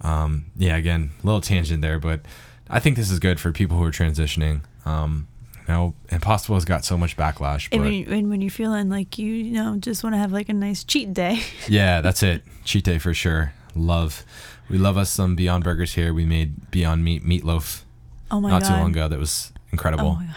um, 0.00 0.46
yeah, 0.56 0.76
again, 0.76 1.10
a 1.22 1.26
little 1.26 1.40
tangent 1.40 1.82
there, 1.82 1.98
but 1.98 2.20
I 2.68 2.80
think 2.80 2.96
this 2.96 3.10
is 3.10 3.18
good 3.18 3.38
for 3.40 3.52
people 3.52 3.76
who 3.78 3.84
are 3.84 3.90
transitioning. 3.92 4.62
Um, 4.84 5.28
you 5.68 5.74
know, 5.74 5.94
Impossible 6.10 6.56
has 6.56 6.64
got 6.64 6.84
so 6.84 6.98
much 6.98 7.16
backlash, 7.16 7.68
And 7.70 7.80
but 7.80 7.84
when, 7.84 7.92
you- 7.92 8.06
when 8.06 8.28
when 8.28 8.40
you're 8.40 8.50
feeling 8.50 8.88
like 8.88 9.16
you, 9.18 9.32
you 9.32 9.52
know 9.52 9.76
just 9.76 10.02
want 10.02 10.14
to 10.14 10.18
have 10.18 10.32
like 10.32 10.48
a 10.48 10.52
nice 10.54 10.82
cheat 10.84 11.14
day. 11.14 11.40
yeah, 11.68 12.00
that's 12.00 12.22
it. 12.22 12.42
Cheat 12.64 12.84
day 12.84 12.98
for 12.98 13.14
sure. 13.14 13.52
Love, 13.74 14.24
we 14.68 14.76
love 14.78 14.96
us 14.98 15.08
some 15.10 15.34
Beyond 15.36 15.62
Burgers 15.64 15.94
here. 15.94 16.12
We 16.12 16.24
made 16.24 16.70
Beyond 16.70 17.04
Meat 17.04 17.24
meatloaf 17.24 17.82
Oh 18.30 18.40
my 18.40 18.50
not 18.50 18.62
god. 18.62 18.68
too 18.68 18.74
long 18.74 18.90
ago. 18.90 19.08
That 19.08 19.18
was 19.18 19.52
incredible. 19.70 20.08
Oh 20.08 20.14
my 20.16 20.26
god. 20.26 20.36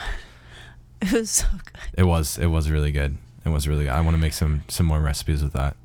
It 1.01 1.11
was 1.11 1.29
so 1.29 1.47
good. 1.51 1.81
It 1.97 2.03
was. 2.03 2.37
It 2.37 2.47
was 2.47 2.69
really 2.71 2.91
good. 2.91 3.17
It 3.45 3.49
was 3.49 3.67
really 3.67 3.83
good. 3.83 3.91
I 3.93 4.01
want 4.01 4.15
to 4.15 4.21
make 4.21 4.33
some 4.33 4.63
some 4.69 4.85
more 4.85 4.99
recipes 4.99 5.43
with 5.43 5.53
that. 5.53 5.75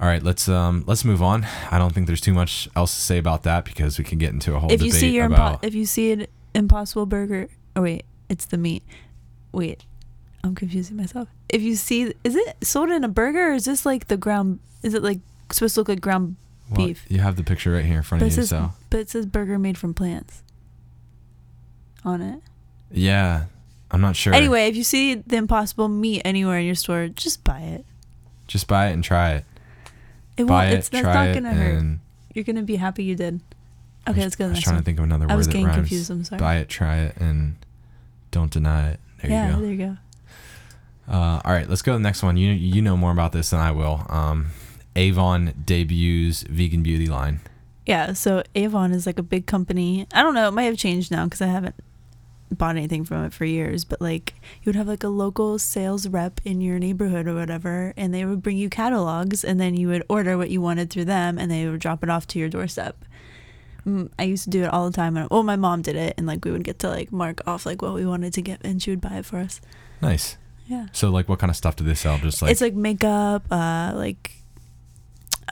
All 0.00 0.06
right, 0.06 0.22
let's 0.22 0.48
um 0.48 0.84
let's 0.86 1.04
move 1.04 1.22
on. 1.22 1.46
I 1.70 1.78
don't 1.78 1.94
think 1.94 2.06
there's 2.06 2.20
too 2.20 2.34
much 2.34 2.68
else 2.76 2.94
to 2.94 3.00
say 3.00 3.16
about 3.18 3.44
that 3.44 3.64
because 3.64 3.98
we 3.98 4.04
can 4.04 4.18
get 4.18 4.32
into 4.32 4.54
a 4.54 4.58
whole 4.58 4.70
if 4.70 4.82
you 4.82 4.88
debate 4.90 5.00
see 5.00 5.10
your 5.14 5.28
impo- 5.28 5.34
about. 5.34 5.64
if 5.64 5.74
you 5.74 5.86
see 5.86 6.12
an 6.12 6.26
impossible 6.54 7.06
burger 7.06 7.48
oh 7.74 7.82
wait 7.82 8.04
it's 8.30 8.46
the 8.46 8.56
meat 8.56 8.82
wait 9.52 9.84
i'm 10.42 10.54
confusing 10.54 10.96
myself 10.96 11.28
if 11.50 11.60
you 11.60 11.76
see 11.76 12.14
is 12.24 12.34
it 12.34 12.56
sold 12.64 12.88
in 12.90 13.04
a 13.04 13.08
burger 13.08 13.50
or 13.50 13.52
is 13.54 13.66
this 13.66 13.84
like 13.84 14.08
the 14.08 14.16
ground 14.16 14.58
is 14.82 14.94
it 14.94 15.02
like 15.02 15.20
supposed 15.52 15.74
to 15.74 15.80
look 15.80 15.88
like 15.88 16.00
ground 16.00 16.36
Well, 16.70 16.86
beef. 16.88 17.04
You 17.08 17.20
have 17.20 17.36
the 17.36 17.42
picture 17.44 17.72
right 17.72 17.84
here 17.84 17.98
in 17.98 18.02
front 18.02 18.20
But 18.20 18.26
of 18.26 18.32
you. 18.32 18.36
says 18.36 18.48
So 18.50 18.72
but 18.90 19.00
it 19.00 19.10
says 19.10 19.26
burger 19.26 19.58
made 19.58 19.76
from 19.76 19.92
plants 19.94 20.42
on 22.04 22.20
it. 22.22 22.40
yeah, 22.90 23.44
I'm 23.90 24.00
not 24.00 24.14
sure. 24.16 24.32
Anyway, 24.34 24.66
if 24.68 24.76
you 24.76 24.84
see 24.84 25.14
the 25.14 25.36
impossible 25.36 25.88
meat 25.88 26.22
anywhere 26.24 26.58
in 26.58 26.66
your 26.66 26.74
store, 26.74 27.08
just 27.08 27.42
buy 27.44 27.60
it. 27.60 27.84
just 28.46 28.66
buy 28.68 28.88
it 28.88 28.92
and 28.92 29.02
try 29.04 29.32
it. 29.32 29.44
It 30.36 30.44
won't 30.44 30.68
it, 30.68 30.74
it's 30.74 30.88
that's 30.88 31.02
try 31.02 31.14
not 31.14 31.28
it, 31.28 31.34
gonna 31.34 31.54
hurt. 31.54 31.98
You're 32.34 32.44
gonna 32.44 32.62
be 32.62 32.76
happy 32.76 33.04
you 33.04 33.14
did. 33.14 33.40
Okay, 34.08 34.18
was- 34.18 34.24
let's 34.24 34.36
go 34.36 34.44
to 34.44 34.46
I 34.46 34.48
the 34.48 34.50
was 34.50 34.56
next 34.58 34.64
trying 34.64 34.74
one. 34.76 34.82
to 34.82 34.84
think 34.86 34.98
of 34.98 35.04
another 35.04 35.26
I 35.30 35.34
was 35.34 35.46
getting 35.46 35.64
rhymes. 35.66 35.76
confused, 35.76 36.10
I'm 36.10 36.24
sorry. 36.24 36.38
Buy 36.38 36.56
it, 36.56 36.68
try 36.68 36.98
it, 36.98 37.16
and 37.18 37.56
don't 38.30 38.50
deny 38.50 38.90
it. 38.90 39.00
There 39.22 39.30
yeah, 39.30 39.48
you 39.48 39.54
go. 39.54 39.60
there 39.62 39.70
you 39.72 39.76
go. 39.78 39.96
Uh, 41.08 41.40
all 41.44 41.52
right, 41.52 41.68
let's 41.68 41.82
go 41.82 41.92
to 41.92 41.98
the 41.98 42.02
next 42.02 42.22
one. 42.22 42.36
You 42.36 42.52
you 42.52 42.82
know 42.82 42.96
more 42.96 43.12
about 43.12 43.32
this 43.32 43.50
than 43.50 43.60
I 43.60 43.70
will. 43.72 44.04
Um, 44.08 44.48
Avon 44.96 45.52
debuts 45.64 46.42
vegan 46.42 46.82
beauty 46.82 47.06
line. 47.06 47.40
Yeah, 47.86 48.12
so 48.14 48.42
Avon 48.56 48.92
is 48.92 49.06
like 49.06 49.18
a 49.18 49.22
big 49.22 49.46
company. 49.46 50.06
I 50.12 50.22
don't 50.22 50.34
know, 50.34 50.48
it 50.48 50.52
might 50.52 50.64
have 50.64 50.76
changed 50.76 51.10
now 51.12 51.24
because 51.24 51.40
I 51.40 51.46
haven't 51.46 51.76
bought 52.50 52.76
anything 52.76 53.04
from 53.04 53.24
it 53.24 53.32
for 53.32 53.44
years, 53.44 53.84
but 53.84 54.00
like 54.00 54.34
you 54.62 54.66
would 54.66 54.76
have 54.76 54.86
like 54.86 55.02
a 55.02 55.08
local 55.08 55.58
sales 55.58 56.06
rep 56.08 56.40
in 56.44 56.60
your 56.60 56.78
neighborhood 56.78 57.26
or 57.26 57.34
whatever, 57.34 57.92
and 57.96 58.14
they 58.14 58.24
would 58.24 58.42
bring 58.42 58.56
you 58.56 58.68
catalogs, 58.70 59.42
and 59.44 59.60
then 59.60 59.74
you 59.76 59.88
would 59.88 60.04
order 60.08 60.38
what 60.38 60.50
you 60.50 60.60
wanted 60.60 60.90
through 60.90 61.06
them, 61.06 61.38
and 61.38 61.50
they 61.50 61.66
would 61.68 61.80
drop 61.80 62.02
it 62.02 62.10
off 62.10 62.26
to 62.28 62.38
your 62.38 62.48
doorstep. 62.48 62.96
Mm, 63.86 64.10
I 64.18 64.24
used 64.24 64.44
to 64.44 64.50
do 64.50 64.64
it 64.64 64.72
all 64.72 64.86
the 64.90 64.96
time. 64.96 65.16
and- 65.16 65.28
Well, 65.30 65.42
my 65.42 65.56
mom 65.56 65.82
did 65.82 65.96
it, 65.96 66.14
and 66.18 66.26
like 66.26 66.44
we 66.44 66.50
would 66.50 66.64
get 66.64 66.78
to 66.80 66.88
like 66.88 67.12
mark 67.12 67.40
off 67.46 67.66
like 67.66 67.82
what 67.82 67.94
we 67.94 68.04
wanted 68.06 68.32
to 68.34 68.42
get, 68.42 68.60
and 68.64 68.80
she 68.82 68.90
would 68.90 69.00
buy 69.00 69.18
it 69.18 69.24
for 69.26 69.38
us. 69.38 69.60
Nice. 70.00 70.36
Yeah. 70.66 70.86
So 70.92 71.10
like, 71.10 71.28
what 71.28 71.38
kind 71.38 71.50
of 71.50 71.56
stuff 71.56 71.76
do 71.76 71.84
they 71.84 71.94
sell? 71.94 72.18
Just 72.18 72.42
like 72.42 72.50
it's 72.50 72.60
like 72.60 72.74
makeup, 72.74 73.44
uh, 73.50 73.92
like, 73.94 74.32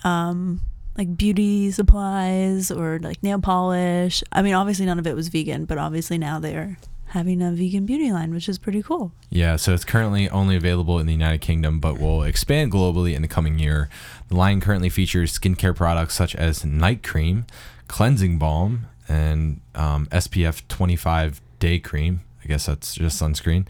um, 0.04 0.60
like 0.96 1.16
beauty 1.16 1.70
supplies 1.70 2.70
or 2.70 2.98
like 3.00 3.22
nail 3.22 3.40
polish. 3.40 4.22
I 4.32 4.42
mean, 4.42 4.54
obviously 4.54 4.86
none 4.86 4.98
of 4.98 5.06
it 5.06 5.16
was 5.16 5.28
vegan, 5.28 5.64
but 5.64 5.78
obviously 5.78 6.18
now 6.18 6.38
they're 6.38 6.78
having 7.06 7.40
a 7.42 7.52
vegan 7.52 7.86
beauty 7.86 8.12
line, 8.12 8.32
which 8.34 8.48
is 8.48 8.58
pretty 8.58 8.82
cool. 8.82 9.12
Yeah, 9.30 9.56
so 9.56 9.72
it's 9.72 9.84
currently 9.84 10.28
only 10.30 10.56
available 10.56 10.98
in 10.98 11.06
the 11.06 11.12
United 11.12 11.40
Kingdom, 11.40 11.78
but 11.78 11.98
will 11.98 12.22
expand 12.22 12.72
globally 12.72 13.14
in 13.14 13.22
the 13.22 13.28
coming 13.28 13.58
year. 13.58 13.88
The 14.28 14.36
line 14.36 14.60
currently 14.60 14.88
features 14.88 15.38
skincare 15.38 15.76
products 15.76 16.14
such 16.14 16.34
as 16.34 16.64
night 16.64 17.02
cream, 17.02 17.46
cleansing 17.86 18.38
balm, 18.38 18.86
and 19.08 19.60
um, 19.74 20.06
SPF 20.06 20.66
25 20.68 21.40
day 21.58 21.78
cream. 21.78 22.20
I 22.44 22.48
guess 22.48 22.66
that's 22.66 22.94
just 22.94 23.20
sunscreen, 23.20 23.66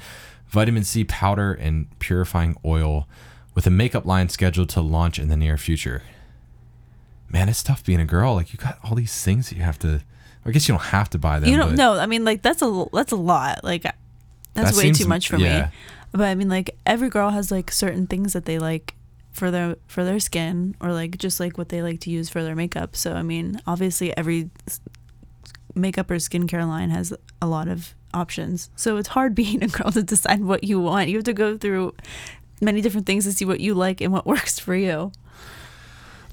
vitamin 0.48 0.84
C 0.84 1.04
powder, 1.04 1.52
and 1.52 1.86
purifying 1.98 2.56
oil, 2.64 3.06
with 3.54 3.66
a 3.66 3.70
makeup 3.70 4.04
line 4.04 4.28
scheduled 4.30 4.68
to 4.70 4.80
launch 4.80 5.18
in 5.18 5.28
the 5.28 5.36
near 5.36 5.56
future. 5.56 6.02
Man, 7.28 7.48
it's 7.48 7.62
tough 7.62 7.84
being 7.84 8.00
a 8.00 8.04
girl. 8.04 8.34
Like 8.34 8.52
you 8.52 8.58
got 8.58 8.78
all 8.84 8.94
these 8.94 9.22
things 9.24 9.48
that 9.48 9.56
you 9.56 9.62
have 9.62 9.78
to. 9.80 10.02
I 10.46 10.50
guess 10.50 10.68
you 10.68 10.74
don't 10.74 10.84
have 10.84 11.08
to 11.10 11.18
buy 11.18 11.40
them. 11.40 11.48
you 11.48 11.56
don't 11.56 11.74
know. 11.74 11.94
I 11.94 12.06
mean, 12.06 12.24
like 12.24 12.42
that's 12.42 12.62
a 12.62 12.84
that's 12.92 13.12
a 13.12 13.16
lot. 13.16 13.64
Like 13.64 13.82
that's 13.82 13.96
that 14.54 14.76
way 14.76 14.84
seems- 14.84 14.98
too 14.98 15.08
much 15.08 15.28
for 15.28 15.36
yeah. 15.36 15.62
me. 15.62 15.68
But 16.12 16.28
I 16.28 16.34
mean, 16.36 16.48
like 16.48 16.76
every 16.86 17.08
girl 17.08 17.30
has 17.30 17.50
like 17.50 17.72
certain 17.72 18.06
things 18.06 18.34
that 18.34 18.44
they 18.44 18.58
like 18.58 18.94
for 19.32 19.50
their 19.50 19.76
for 19.88 20.04
their 20.04 20.20
skin, 20.20 20.76
or 20.80 20.92
like 20.92 21.18
just 21.18 21.40
like 21.40 21.58
what 21.58 21.70
they 21.70 21.82
like 21.82 21.98
to 22.00 22.10
use 22.10 22.28
for 22.28 22.42
their 22.44 22.54
makeup. 22.54 22.94
So 22.94 23.14
I 23.14 23.22
mean, 23.22 23.60
obviously 23.66 24.16
every 24.16 24.50
makeup 25.74 26.10
or 26.10 26.16
skincare 26.16 26.66
line 26.66 26.90
has 26.90 27.12
a 27.42 27.46
lot 27.46 27.66
of 27.68 27.94
options. 28.12 28.70
So 28.76 28.96
it's 28.96 29.08
hard 29.08 29.34
being 29.42 29.62
a 29.62 29.68
girl 29.68 29.90
to 29.90 30.02
decide 30.02 30.44
what 30.44 30.64
you 30.64 30.80
want. 30.80 31.08
You 31.08 31.16
have 31.16 31.24
to 31.24 31.32
go 31.32 31.58
through 31.58 31.94
many 32.60 32.80
different 32.80 33.06
things 33.06 33.24
to 33.24 33.32
see 33.32 33.44
what 33.44 33.60
you 33.60 33.74
like 33.74 34.00
and 34.00 34.12
what 34.12 34.26
works 34.34 34.58
for 34.58 34.76
you. 34.76 35.10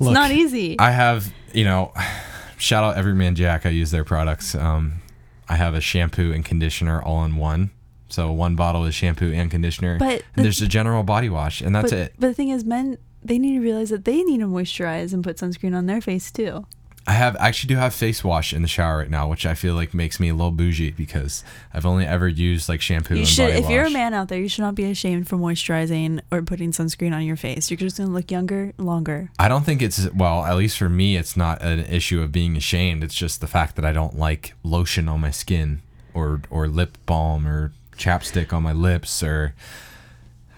It's 0.01 0.13
not 0.13 0.31
easy. 0.31 0.79
I 0.79 0.91
have, 0.91 1.31
you 1.53 1.63
know, 1.63 1.93
shout 2.57 2.83
out 2.83 2.97
Every 2.97 3.13
Man 3.13 3.35
Jack. 3.35 3.65
I 3.65 3.69
use 3.69 3.91
their 3.91 4.03
products. 4.03 4.55
Um, 4.55 5.01
I 5.47 5.55
have 5.55 5.73
a 5.73 5.81
shampoo 5.81 6.31
and 6.31 6.45
conditioner 6.45 7.01
all 7.01 7.23
in 7.23 7.35
one. 7.35 7.71
So 8.09 8.31
one 8.31 8.55
bottle 8.55 8.85
is 8.85 8.93
shampoo 8.93 9.31
and 9.31 9.49
conditioner. 9.49 9.97
But 9.97 10.11
and 10.11 10.21
the- 10.35 10.41
there's 10.43 10.61
a 10.61 10.67
general 10.67 11.03
body 11.03 11.29
wash, 11.29 11.61
and 11.61 11.73
that's 11.75 11.91
but, 11.91 11.99
it. 11.99 12.13
But 12.19 12.27
the 12.27 12.33
thing 12.33 12.49
is, 12.49 12.65
men 12.65 12.97
they 13.23 13.37
need 13.37 13.55
to 13.55 13.61
realize 13.61 13.89
that 13.89 14.05
they 14.05 14.23
need 14.23 14.39
to 14.39 14.47
moisturize 14.47 15.13
and 15.13 15.23
put 15.23 15.37
sunscreen 15.37 15.75
on 15.75 15.85
their 15.85 16.01
face 16.01 16.31
too. 16.31 16.65
I 17.07 17.13
have 17.13 17.35
I 17.39 17.47
actually 17.47 17.73
do 17.73 17.77
have 17.77 17.93
face 17.93 18.23
wash 18.23 18.53
in 18.53 18.61
the 18.61 18.67
shower 18.67 18.99
right 18.99 19.09
now, 19.09 19.27
which 19.27 19.45
I 19.45 19.55
feel 19.55 19.73
like 19.73 19.93
makes 19.93 20.19
me 20.19 20.29
a 20.29 20.35
little 20.35 20.51
bougie 20.51 20.91
because 20.91 21.43
I've 21.73 21.85
only 21.85 22.05
ever 22.05 22.27
used 22.27 22.69
like 22.69 22.79
shampoo 22.79 23.15
You 23.15 23.21
and 23.21 23.27
should, 23.27 23.55
if 23.55 23.69
you're 23.69 23.85
a 23.85 23.89
man 23.89 24.13
out 24.13 24.27
there, 24.27 24.39
you 24.39 24.47
should 24.47 24.61
not 24.61 24.75
be 24.75 24.85
ashamed 24.85 25.27
for 25.27 25.35
moisturizing 25.35 26.21
or 26.31 26.43
putting 26.43 26.71
sunscreen 26.71 27.13
on 27.13 27.23
your 27.23 27.35
face. 27.35 27.71
You're 27.71 27.77
just 27.77 27.97
gonna 27.97 28.11
look 28.11 28.29
younger, 28.29 28.73
longer. 28.77 29.31
I 29.39 29.47
don't 29.47 29.63
think 29.65 29.81
it's 29.81 30.11
well, 30.13 30.45
at 30.45 30.55
least 30.55 30.77
for 30.77 30.89
me, 30.89 31.17
it's 31.17 31.35
not 31.35 31.61
an 31.61 31.79
issue 31.79 32.21
of 32.21 32.31
being 32.31 32.55
ashamed. 32.55 33.03
It's 33.03 33.15
just 33.15 33.41
the 33.41 33.47
fact 33.47 33.75
that 33.77 33.85
I 33.85 33.93
don't 33.93 34.17
like 34.17 34.53
lotion 34.63 35.09
on 35.09 35.21
my 35.21 35.31
skin 35.31 35.81
or 36.13 36.41
or 36.51 36.67
lip 36.67 36.97
balm 37.07 37.47
or 37.47 37.73
chapstick 37.97 38.53
on 38.53 38.63
my 38.63 38.73
lips 38.73 39.23
or 39.23 39.55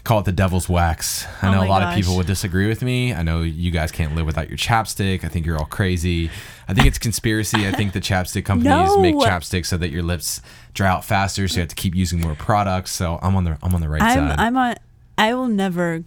call 0.04 0.20
it 0.20 0.26
the 0.26 0.32
devil's 0.34 0.68
wax. 0.68 1.26
I 1.42 1.48
Oh 1.48 1.52
know 1.52 1.58
a 1.60 1.62
my 1.62 1.68
lot 1.70 1.84
of 1.84 1.96
people 1.96 2.18
would 2.18 2.28
disagree 2.28 2.68
with 2.68 2.82
me. 2.82 3.14
I 3.14 3.24
know 3.24 3.42
you 3.42 3.72
guys 3.72 3.92
can't 3.92 4.16
live 4.16 4.26
without 4.26 4.50
your 4.50 4.58
chapstick. 4.58 5.24
I 5.24 5.30
think 5.30 5.46
you're 5.46 5.58
all 5.58 5.66
crazy. 5.66 6.30
I 6.68 6.74
think 6.74 6.88
it's 6.88 6.98
conspiracy. 6.98 7.68
I 7.68 7.72
think 7.72 7.94
the 7.94 8.02
chapstick 8.02 8.44
companies 8.46 8.98
make 8.98 9.16
chapstick 9.16 9.66
so 9.66 9.78
that 9.78 9.90
your 9.90 10.04
lips 10.04 10.42
dry 10.74 10.90
out 10.90 11.06
faster, 11.06 11.48
so 11.48 11.56
you 11.56 11.62
have 11.62 11.70
to 11.70 11.76
keep 11.76 11.96
using 11.96 12.20
more 12.20 12.36
products. 12.36 12.92
So 12.92 13.20
I'm 13.22 13.36
on 13.36 13.46
the 13.46 13.58
I'm 13.62 13.74
on 13.74 13.82
the 13.82 13.90
right 13.90 14.02
I'm 14.02 14.30
side. 14.30 14.40
I'm 14.40 14.58
on. 14.58 14.76
I 15.18 15.34
will 15.36 15.48
never, 15.48 16.04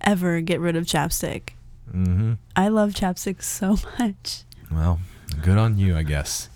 ever 0.00 0.40
get 0.40 0.60
rid 0.60 0.76
of 0.76 0.84
chapstick. 0.84 1.50
mm-hmm. 1.90 2.34
I 2.54 2.68
love 2.68 2.92
chapstick 2.92 3.42
so 3.42 3.76
much. 3.98 4.44
Well, 4.70 5.00
good 5.42 5.58
on 5.58 5.76
you, 5.78 5.96
I 5.96 6.04
guess. 6.04 6.48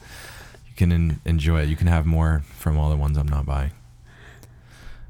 You 0.69 0.75
can 0.77 0.93
en- 0.93 1.21
enjoy 1.27 1.63
it. 1.63 1.69
You 1.69 1.77
can 1.77 1.89
have 1.89 2.07
more 2.07 2.43
from 2.57 2.79
all 2.79 2.89
the 2.89 2.97
ones 2.97 3.19
I'm 3.19 3.29
not 3.29 3.45
buying. 3.45 3.73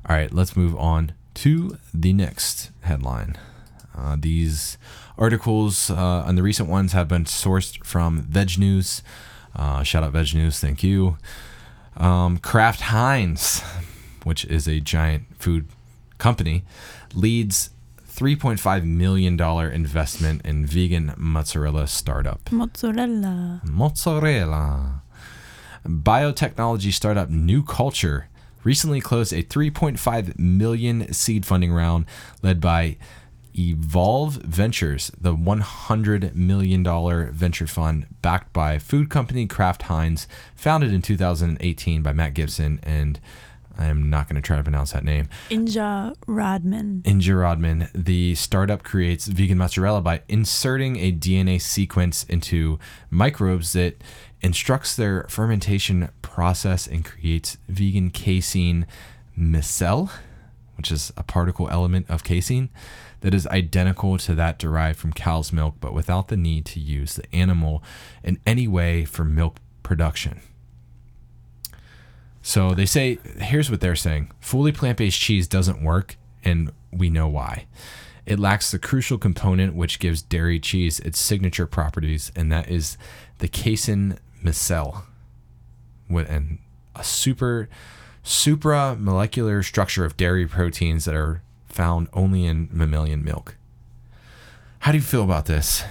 All 0.08 0.16
right, 0.16 0.32
let's 0.32 0.56
move 0.56 0.76
on 0.76 1.12
to 1.34 1.78
the 1.92 2.12
next 2.12 2.70
headline. 2.82 3.36
Uh, 3.96 4.16
these 4.18 4.78
articles 5.18 5.90
uh, 5.90 6.24
and 6.26 6.38
the 6.38 6.42
recent 6.42 6.68
ones 6.68 6.92
have 6.92 7.08
been 7.08 7.24
sourced 7.24 7.84
from 7.84 8.22
VegNews. 8.24 9.02
Uh, 9.54 9.82
shout 9.82 10.02
out 10.02 10.12
VegNews, 10.12 10.58
thank 10.60 10.82
you. 10.82 11.18
Um, 11.96 12.38
Kraft 12.38 12.82
Heinz, 12.82 13.62
which 14.24 14.44
is 14.46 14.66
a 14.66 14.80
giant 14.80 15.24
food 15.38 15.68
company, 16.18 16.64
leads 17.14 17.70
$3.5 18.08 18.84
million 18.84 19.40
investment 19.72 20.44
in 20.44 20.66
vegan 20.66 21.14
mozzarella 21.16 21.86
startup. 21.86 22.50
Mozzarella. 22.50 23.60
Mozzarella. 23.64 25.02
Biotechnology 25.86 26.92
startup 26.92 27.30
New 27.30 27.62
Culture 27.62 28.28
recently 28.64 29.00
closed 29.00 29.32
a 29.32 29.42
3.5 29.42 30.38
million 30.38 31.12
seed 31.12 31.46
funding 31.46 31.72
round 31.72 32.06
led 32.42 32.60
by 32.60 32.96
Evolv 33.54 34.42
Ventures, 34.44 35.10
the 35.20 35.34
100 35.34 36.36
million 36.36 36.82
dollar 36.82 37.30
venture 37.32 37.66
fund 37.66 38.06
backed 38.22 38.52
by 38.52 38.78
food 38.78 39.10
company 39.10 39.46
Kraft 39.46 39.82
Heinz, 39.82 40.28
founded 40.54 40.92
in 40.92 41.02
2018 41.02 42.02
by 42.02 42.12
Matt 42.12 42.34
Gibson 42.34 42.80
and 42.82 43.20
I'm 43.78 44.10
not 44.10 44.28
going 44.28 44.36
to 44.36 44.46
try 44.46 44.56
to 44.56 44.62
pronounce 44.62 44.92
that 44.92 45.04
name. 45.04 45.28
Inja 45.48 46.14
Radman. 46.26 47.02
Inja 47.02 47.40
Radman, 47.40 47.88
the 47.94 48.34
startup 48.34 48.82
creates 48.82 49.26
vegan 49.26 49.58
mozzarella 49.58 50.02
by 50.02 50.22
inserting 50.28 50.96
a 50.98 51.12
DNA 51.12 51.60
sequence 51.60 52.24
into 52.24 52.78
microbes 53.10 53.72
that 53.72 54.02
instructs 54.42 54.96
their 54.96 55.24
fermentation 55.28 56.10
process 56.22 56.86
and 56.86 57.04
creates 57.04 57.58
vegan 57.68 58.10
casein 58.10 58.86
micelle, 59.38 60.10
which 60.76 60.90
is 60.90 61.12
a 61.16 61.22
particle 61.22 61.68
element 61.68 62.08
of 62.08 62.24
casein 62.24 62.70
that 63.20 63.34
is 63.34 63.46
identical 63.48 64.16
to 64.18 64.34
that 64.34 64.58
derived 64.58 64.98
from 64.98 65.12
cow's 65.12 65.52
milk, 65.52 65.74
but 65.80 65.92
without 65.92 66.28
the 66.28 66.36
need 66.36 66.64
to 66.64 66.80
use 66.80 67.14
the 67.14 67.34
animal 67.34 67.82
in 68.22 68.38
any 68.46 68.66
way 68.66 69.04
for 69.04 69.24
milk 69.24 69.58
production. 69.82 70.40
So 72.42 72.72
they 72.72 72.86
say, 72.86 73.18
here's 73.38 73.70
what 73.70 73.80
they're 73.80 73.96
saying 73.96 74.30
fully 74.40 74.72
plant 74.72 74.98
based 74.98 75.20
cheese 75.20 75.46
doesn't 75.46 75.82
work, 75.82 76.16
and 76.42 76.72
we 76.90 77.10
know 77.10 77.28
why. 77.28 77.66
It 78.26 78.38
lacks 78.38 78.70
the 78.70 78.78
crucial 78.78 79.18
component 79.18 79.74
which 79.74 79.98
gives 79.98 80.22
dairy 80.22 80.60
cheese 80.60 81.00
its 81.00 81.18
signature 81.18 81.66
properties, 81.66 82.32
and 82.34 82.50
that 82.52 82.70
is 82.70 82.96
the 83.38 83.48
casein 83.48 84.18
micelle, 84.44 85.02
with 86.08 86.28
and 86.30 86.58
a 86.94 87.04
super 87.04 87.68
supramolecular 88.24 89.64
structure 89.64 90.04
of 90.04 90.16
dairy 90.16 90.46
proteins 90.46 91.04
that 91.04 91.14
are 91.14 91.42
found 91.66 92.08
only 92.12 92.44
in 92.44 92.68
mammalian 92.72 93.24
milk. 93.24 93.56
How 94.80 94.92
do 94.92 94.98
you 94.98 95.02
feel 95.02 95.22
about 95.24 95.46
this? 95.46 95.84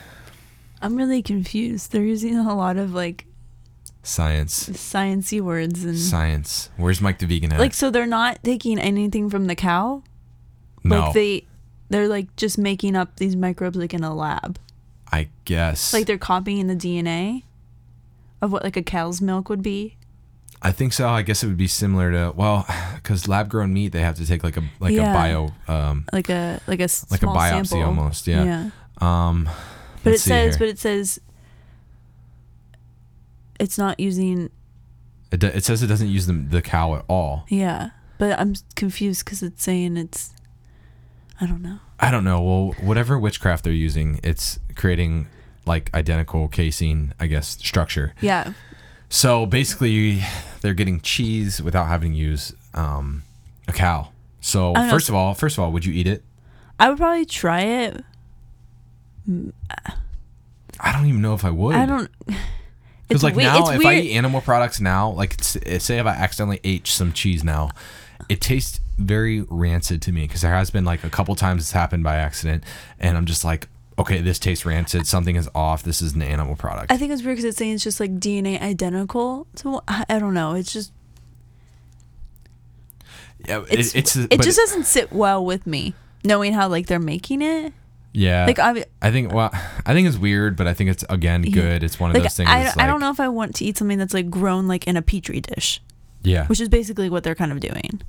I'm 0.82 0.96
really 0.96 1.22
confused. 1.22 1.92
They're 1.92 2.04
using 2.04 2.38
a 2.38 2.56
lot 2.56 2.78
of 2.78 2.94
like 2.94 3.26
Science. 4.02 4.70
sciencey 4.70 5.42
words 5.42 5.84
and 5.84 5.98
Science. 5.98 6.70
Where's 6.78 7.02
Mike 7.02 7.20
the 7.20 7.26
vegan 7.28 7.54
at? 7.54 7.60
like 7.60 7.74
so 7.74 7.90
they're 7.92 8.06
not 8.08 8.44
taking 8.44 8.80
anything 8.80 9.30
from 9.30 9.46
the 9.48 9.56
cow. 9.56 10.04
no. 10.84 11.00
Like 11.02 11.14
they 11.14 11.44
they're 11.90 12.08
like 12.08 12.36
just 12.36 12.58
making 12.58 12.96
up 12.96 13.18
these 13.18 13.36
microbes 13.36 13.78
like 13.78 13.94
in 13.94 14.04
a 14.04 14.14
lab. 14.16 14.58
I 15.12 15.30
guess. 15.46 15.94
Like 15.94 16.06
they're 16.06 16.18
copying 16.18 16.68
the 16.68 16.76
DNA 16.76 17.44
of 18.42 18.52
what 18.52 18.64
like 18.64 18.78
a 18.78 18.84
cow's 18.84 19.22
milk 19.22 19.50
would 19.50 19.62
be. 19.64 19.96
I 20.62 20.72
think 20.74 20.92
so. 20.94 21.08
I 21.08 21.22
guess 21.22 21.42
it 21.44 21.48
would 21.48 21.58
be 21.58 21.68
similar 21.68 22.12
to 22.12 22.34
well, 22.36 22.66
because 22.96 23.28
lab 23.28 23.50
grown 23.50 23.74
meat 23.74 23.90
they 23.94 24.02
have 24.02 24.16
to 24.18 24.26
take 24.28 24.44
like 24.44 24.58
a 24.58 24.64
like 24.80 24.94
Yeah. 24.94 25.12
a 25.12 25.14
bio 25.14 25.54
um 25.68 26.06
Like 26.12 26.30
a 26.30 26.60
like 26.68 26.80
a 26.82 26.90
like 27.12 27.24
a 27.24 27.28
biopsy 27.28 27.68
sample. 27.68 27.84
almost. 27.84 28.28
Yeah. 28.28 28.44
Yeah. 28.44 28.70
Um. 29.02 29.50
But 30.04 30.14
it 30.14 30.20
says, 30.20 30.56
here. 30.56 30.60
but 30.60 30.68
it 30.70 30.80
says 30.80 31.20
it's 33.60 33.78
not 33.78 34.00
using. 34.00 34.50
it, 35.32 35.40
do- 35.40 35.48
it 35.48 35.64
says 35.64 35.84
it 35.84 35.88
doesn't 35.88 36.08
use 36.08 36.26
the 36.28 36.34
the 36.34 36.62
cow 36.62 36.96
at 36.96 37.06
all. 37.08 37.46
Yeah, 37.50 37.92
but 38.18 38.40
I'm 38.40 38.56
confused 38.76 39.26
because 39.26 39.44
it's 39.44 39.64
saying 39.64 39.98
it's. 39.98 40.34
I 41.42 41.46
don't 41.46 41.62
know. 41.62 41.80
I 42.00 42.12
don't 42.12 42.24
know. 42.24 42.42
Well, 42.42 42.76
whatever 42.82 43.18
witchcraft 43.18 43.64
they're 43.64 43.74
using, 43.74 44.20
it's 44.24 44.60
creating 44.76 45.28
like 45.70 45.90
identical 45.94 46.50
casein, 46.50 47.14
I 47.20 47.28
guess, 47.28 47.48
structure. 47.58 48.14
Yeah, 48.20 48.52
So 49.10 49.46
basically, 49.46 50.22
they're 50.62 50.74
getting 50.74 51.00
cheese 51.00 51.62
without 51.62 51.86
having 51.88 52.12
to 52.12 52.18
use 52.18 52.54
um, 52.74 53.24
a 53.68 53.72
cow. 53.72 54.10
So 54.42 54.74
don't 54.74 54.86
know. 54.88 54.92
first 54.92 55.08
of 55.10 55.16
all, 55.16 55.34
first 55.34 55.58
of 55.58 55.64
all, 55.64 55.72
would 55.72 55.86
you 55.86 55.94
eat 55.94 56.08
it? 56.08 56.24
I 56.80 56.90
would 56.90 56.98
probably 56.98 57.26
try 57.26 57.62
it. 57.62 58.04
I 60.80 60.92
don't 60.94 61.06
even 61.08 61.22
know 61.22 61.34
if 61.34 61.44
I 61.46 61.50
would. 61.52 61.76
I 61.76 61.86
don't. 61.86 62.10
Because 63.08 63.24
It's 63.24 63.24
like 63.24 63.36
we- 63.38 63.42
now, 63.44 63.62
it's 63.62 63.72
if 63.72 63.84
I 63.86 63.94
weird. 63.94 64.06
eat 64.06 64.12
animal 64.18 64.40
products 64.40 64.80
now, 64.80 65.10
like 65.10 65.34
s- 65.40 65.58
say 65.84 65.98
if 65.98 66.06
I 66.06 66.12
accidentally 66.12 66.60
ate 66.64 66.86
some 66.86 67.12
cheese 67.12 67.44
now, 67.44 67.72
it 68.30 68.40
tastes 68.40 68.80
very 69.00 69.42
rancid 69.50 70.00
to 70.04 70.12
me. 70.12 70.22
Because 70.28 70.42
there 70.42 70.54
has 70.54 70.70
been 70.70 70.86
like 70.86 71.04
a 71.04 71.10
couple 71.10 71.34
times 71.36 71.64
it's 71.64 71.72
happened 71.72 72.04
by 72.04 72.18
accident, 72.18 72.64
and 73.00 73.18
I'm 73.18 73.26
just 73.26 73.44
like, 73.44 73.68
okay, 74.00 74.22
this 74.22 74.40
tastes 74.40 74.66
rancid. 74.66 75.06
Something 75.06 75.36
is 75.36 75.48
off. 75.54 75.84
This 75.84 76.02
is 76.02 76.14
an 76.14 76.22
animal 76.24 76.56
product. 76.56 76.92
I 76.92 76.98
think 76.98 77.12
it's 77.12 77.22
weird 77.22 77.36
because 77.38 77.46
it's 77.46 77.58
saying 77.58 77.74
it's 77.74 77.84
just 77.84 78.00
like 78.00 78.20
DNA 78.20 78.60
identical. 78.62 79.46
So 79.56 79.84
I, 79.88 80.06
I 80.10 80.20
don't 80.20 80.34
know. 80.34 80.54
It's 80.56 80.74
just 80.74 80.92
yeah, 83.48 83.64
it's 83.70 83.96
it, 83.96 84.00
it's 84.00 84.16
it 84.16 84.42
just 84.42 84.58
doesn't 84.58 84.84
sit 84.86 85.12
well 85.14 85.44
with 85.46 85.66
me 85.66 85.94
knowing 86.24 86.54
how 86.54 86.68
like 86.68 86.88
they're 86.88 87.00
making 87.00 87.42
it. 87.42 87.74
yeah. 88.14 88.46
Like 88.46 88.60
I 88.60 88.86
I 89.02 89.12
think 89.12 89.34
well, 89.34 89.50
I 89.86 89.94
think 89.94 90.08
it's 90.08 90.18
weird, 90.18 90.56
but 90.58 90.68
I 90.68 90.74
think 90.74 90.90
it's 90.90 91.06
again 91.10 91.44
good. 91.44 91.84
It's 91.84 92.00
one 92.00 92.10
of 92.10 92.16
like 92.16 92.24
those 92.24 92.36
things. 92.36 92.50
I, 92.50 92.64
that's 92.64 92.78
I 92.78 92.86
don't 92.88 93.00
know 93.00 93.12
if 93.12 93.20
I 93.20 93.30
want 93.30 93.56
to 93.56 93.66
eat 93.66 93.78
something 93.78 93.98
that's 93.98 94.14
like 94.14 94.30
grown 94.30 94.68
like 94.68 94.88
in 94.88 94.98
a 94.98 95.02
petri 95.02 95.40
dish, 95.42 95.82
Yeah, 96.24 96.48
which 96.48 96.60
is 96.60 96.68
basically 96.70 97.10
what 97.10 97.24
they're 97.24 97.36
kind 97.36 97.52
of 97.52 97.60
doing. 97.62 98.02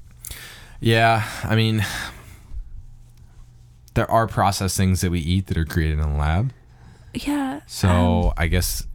yeah. 0.81 1.29
I 1.45 1.55
mean, 1.55 1.85
there 4.01 4.11
are 4.11 4.27
processed 4.27 4.79
things 4.79 5.03
that 5.03 5.11
we 5.11 5.21
eat 5.21 5.49
that 5.49 5.59
are 5.59 5.67
created 5.67 5.99
in 5.99 6.05
a 6.05 6.17
lab. 6.17 6.55
Yeah. 7.13 7.61
So 7.67 7.89
um, 7.89 8.33
I 8.39 8.47
guess 8.47 8.87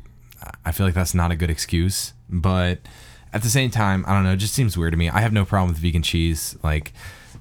I 0.66 0.72
feel 0.72 0.88
like 0.88 0.96
that's 0.96 1.14
not 1.14 1.30
a 1.30 1.36
good 1.36 1.52
excuse, 1.52 2.14
but 2.28 2.80
at 3.32 3.44
the 3.44 3.50
same 3.50 3.70
time, 3.70 4.04
I 4.08 4.16
don't 4.16 4.24
know. 4.24 4.32
It 4.32 4.38
just 4.38 4.56
seems 4.56 4.76
weird 4.76 4.94
to 4.94 4.98
me. 4.98 5.08
I 5.08 5.20
have 5.20 5.32
no 5.32 5.46
problem 5.46 5.70
with 5.70 5.78
vegan 5.78 6.02
cheese. 6.02 6.58
Like, 6.64 6.92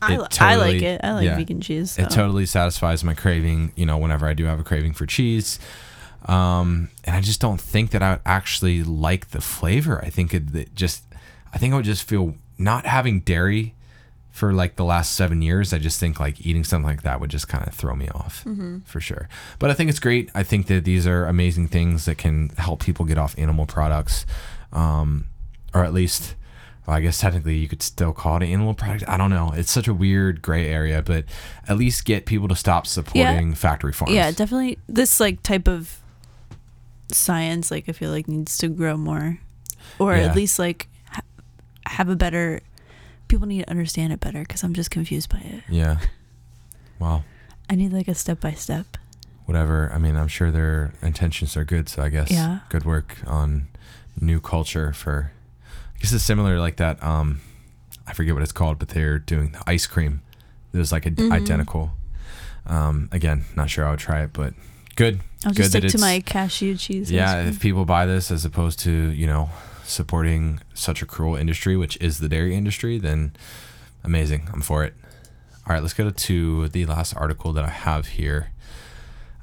I, 0.03 0.19
li- 0.19 0.27
I 0.41 0.57
like 0.57 0.83
it. 0.83 1.01
I 1.03 1.13
like 1.15 1.25
yeah. 1.25 1.37
vegan 1.37 1.63
cheese. 1.63 1.99
It 1.99 2.11
totally 2.11 2.45
satisfies 2.45 3.03
my 3.03 3.15
craving. 3.15 3.73
You 3.77 3.87
know, 3.87 3.97
whenever 3.97 4.27
I 4.27 4.35
do 4.35 4.45
have 4.45 4.61
a 4.61 4.65
craving 4.65 4.93
for 4.93 5.07
cheese, 5.07 5.59
um, 6.27 6.91
and 7.05 7.17
I 7.17 7.23
just 7.23 7.41
don't 7.41 7.59
think 7.59 7.93
that 7.93 8.03
I 8.03 8.11
would 8.11 8.21
actually 8.27 8.83
like 8.83 9.31
the 9.31 9.41
flavor. 9.41 10.05
I 10.05 10.11
think 10.11 10.35
it, 10.35 10.55
it 10.55 10.75
just, 10.75 11.03
I 11.55 11.57
think 11.57 11.73
I 11.73 11.77
would 11.77 11.87
just 11.87 12.07
feel 12.07 12.35
not 12.59 12.85
having 12.85 13.21
dairy 13.21 13.73
for 14.35 14.53
like 14.53 14.75
the 14.75 14.85
last 14.85 15.13
seven 15.15 15.41
years. 15.43 15.73
I 15.73 15.79
just 15.79 16.01
think 16.01 16.19
like 16.19 16.45
eating 16.45 16.65
something 16.65 16.89
like 16.89 17.03
that 17.03 17.21
would 17.21 17.31
just 17.31 17.47
kind 17.47 17.65
of 17.69 17.73
throw 17.73 17.95
me 17.95 18.09
off 18.09 18.43
Mm-hmm. 18.45 18.81
for 18.81 19.01
sure. 19.01 19.29
But 19.61 19.71
I 19.71 19.75
think 19.75 19.89
it's 19.91 20.01
great. 20.01 20.29
I 20.35 20.43
think 20.43 20.67
that 20.67 20.85
these 20.85 21.07
are 21.07 21.27
amazing 21.27 21.69
things 21.69 22.05
that 22.07 22.19
can 22.19 22.49
help 22.59 22.83
people 22.83 23.05
get 23.05 23.17
off 23.17 23.37
animal 23.39 23.65
products, 23.65 24.27
um, 24.73 25.27
or 25.73 25.85
at 25.85 25.95
least. 25.95 26.35
Well, 26.87 26.97
I 26.97 27.01
guess 27.01 27.17
technically 27.19 27.57
you 27.57 27.67
could 27.69 27.81
still 27.81 28.13
call 28.13 28.37
it 28.37 28.43
an 28.43 28.51
animal 28.51 28.75
product. 28.75 29.09
I 29.09 29.17
don't 29.17 29.31
know. 29.31 29.53
It's 29.57 29.71
such 29.71 29.89
a 29.89 29.95
weird 29.95 30.43
gray 30.43 30.69
area, 30.69 31.01
but 31.01 31.25
at 31.67 31.79
least 31.79 32.05
get 32.05 32.27
people 32.27 32.47
to 32.49 32.57
stop 32.57 32.87
supporting 32.87 33.55
factory 33.55 33.93
farms. 33.95 34.13
Yeah, 34.13 34.31
definitely. 34.33 34.77
This 34.87 35.19
like 35.21 35.43
type 35.43 35.67
of 35.67 35.97
science, 37.11 37.71
like 37.71 37.89
I 37.89 37.93
feel 37.93 38.11
like 38.11 38.29
needs 38.29 38.59
to 38.59 38.69
grow 38.69 38.97
more, 38.97 39.39
or 39.99 40.15
Yeah. 40.17 40.25
at 40.25 40.37
least 40.37 40.59
like 40.59 40.89
ha- 41.11 41.23
have 41.87 42.09
a 42.09 42.17
better. 42.17 42.61
People 43.35 43.49
need 43.49 43.63
to 43.65 43.69
understand 43.71 44.13
it 44.13 44.21
better 44.21 44.43
because 44.43 44.63
I'm 44.63 44.75
just 44.75 44.93
confused 44.93 45.29
by 45.29 45.39
it. 45.41 45.65
Yeah. 45.69 45.99
Well, 47.01 47.25
I 47.69 47.75
need 47.75 47.93
like 47.93 48.07
a 48.07 48.15
step 48.15 48.39
by 48.39 48.53
step. 48.53 48.97
whatever. 49.47 49.91
I 49.93 49.99
mean, 49.99 50.15
I'm 50.15 50.29
sure 50.29 50.53
their 50.53 50.93
intentions 51.03 51.57
are 51.57 51.65
good, 51.65 51.89
so 51.89 52.01
I 52.01 52.11
guess 52.11 52.31
Yeah. 52.31 52.61
good 52.69 52.85
work 52.85 53.17
on 53.27 53.67
new 54.21 54.39
culture 54.41 54.93
for. 54.93 55.33
I 55.97 55.99
guess 55.99 56.13
it's 56.13 56.23
similar 56.23 56.61
like 56.61 56.77
that. 56.77 57.03
Um, 57.03 57.41
I 58.07 58.13
forget 58.13 58.35
what 58.35 58.45
it's 58.45 58.53
called, 58.53 58.79
but 58.79 58.91
they're 58.91 59.19
doing 59.19 59.51
the 59.51 59.63
ice 59.67 59.89
cream. 59.89 60.23
It 60.73 60.79
was 60.79 60.93
like 60.93 61.05
a, 61.05 61.11
Mhm. 61.11 61.33
identical. 61.33 61.93
Um, 62.67 63.09
again, 63.11 63.47
not 63.57 63.69
sure 63.69 63.85
I 63.85 63.91
would 63.91 63.99
try 63.99 64.23
it, 64.23 64.31
but 64.33 64.55
good. 64.95 65.21
I'll 65.45 65.51
Good 65.53 65.57
just 65.57 65.71
stick 65.71 65.89
to 65.89 65.99
my 65.99 66.21
cashew 66.21 66.77
cheese. 66.77 67.11
Yeah, 67.11 67.41
if 67.43 67.59
people 67.59 67.85
buy 67.85 68.07
this 68.07 68.31
as 68.31 68.45
opposed 68.45 68.79
to 68.85 68.91
you 68.93 69.27
know 69.27 69.51
supporting 69.85 70.61
such 70.75 71.03
a 71.03 71.07
cruel 71.07 71.37
industry, 71.37 71.77
which 71.77 71.97
is 71.99 72.19
the 72.19 72.29
dairy 72.29 72.55
industry, 72.55 72.99
then 72.99 73.35
amazing. 74.03 74.49
I'm 74.53 74.61
for 74.61 74.85
it. 74.85 74.95
All 75.67 75.75
right, 75.75 75.83
let's 75.83 75.95
go 75.95 76.11
to 76.11 76.69
the 76.69 76.87
last 76.87 77.15
article 77.17 77.53
that 77.53 77.65
I 77.65 77.71
have 77.71 78.09
here. 78.09 78.51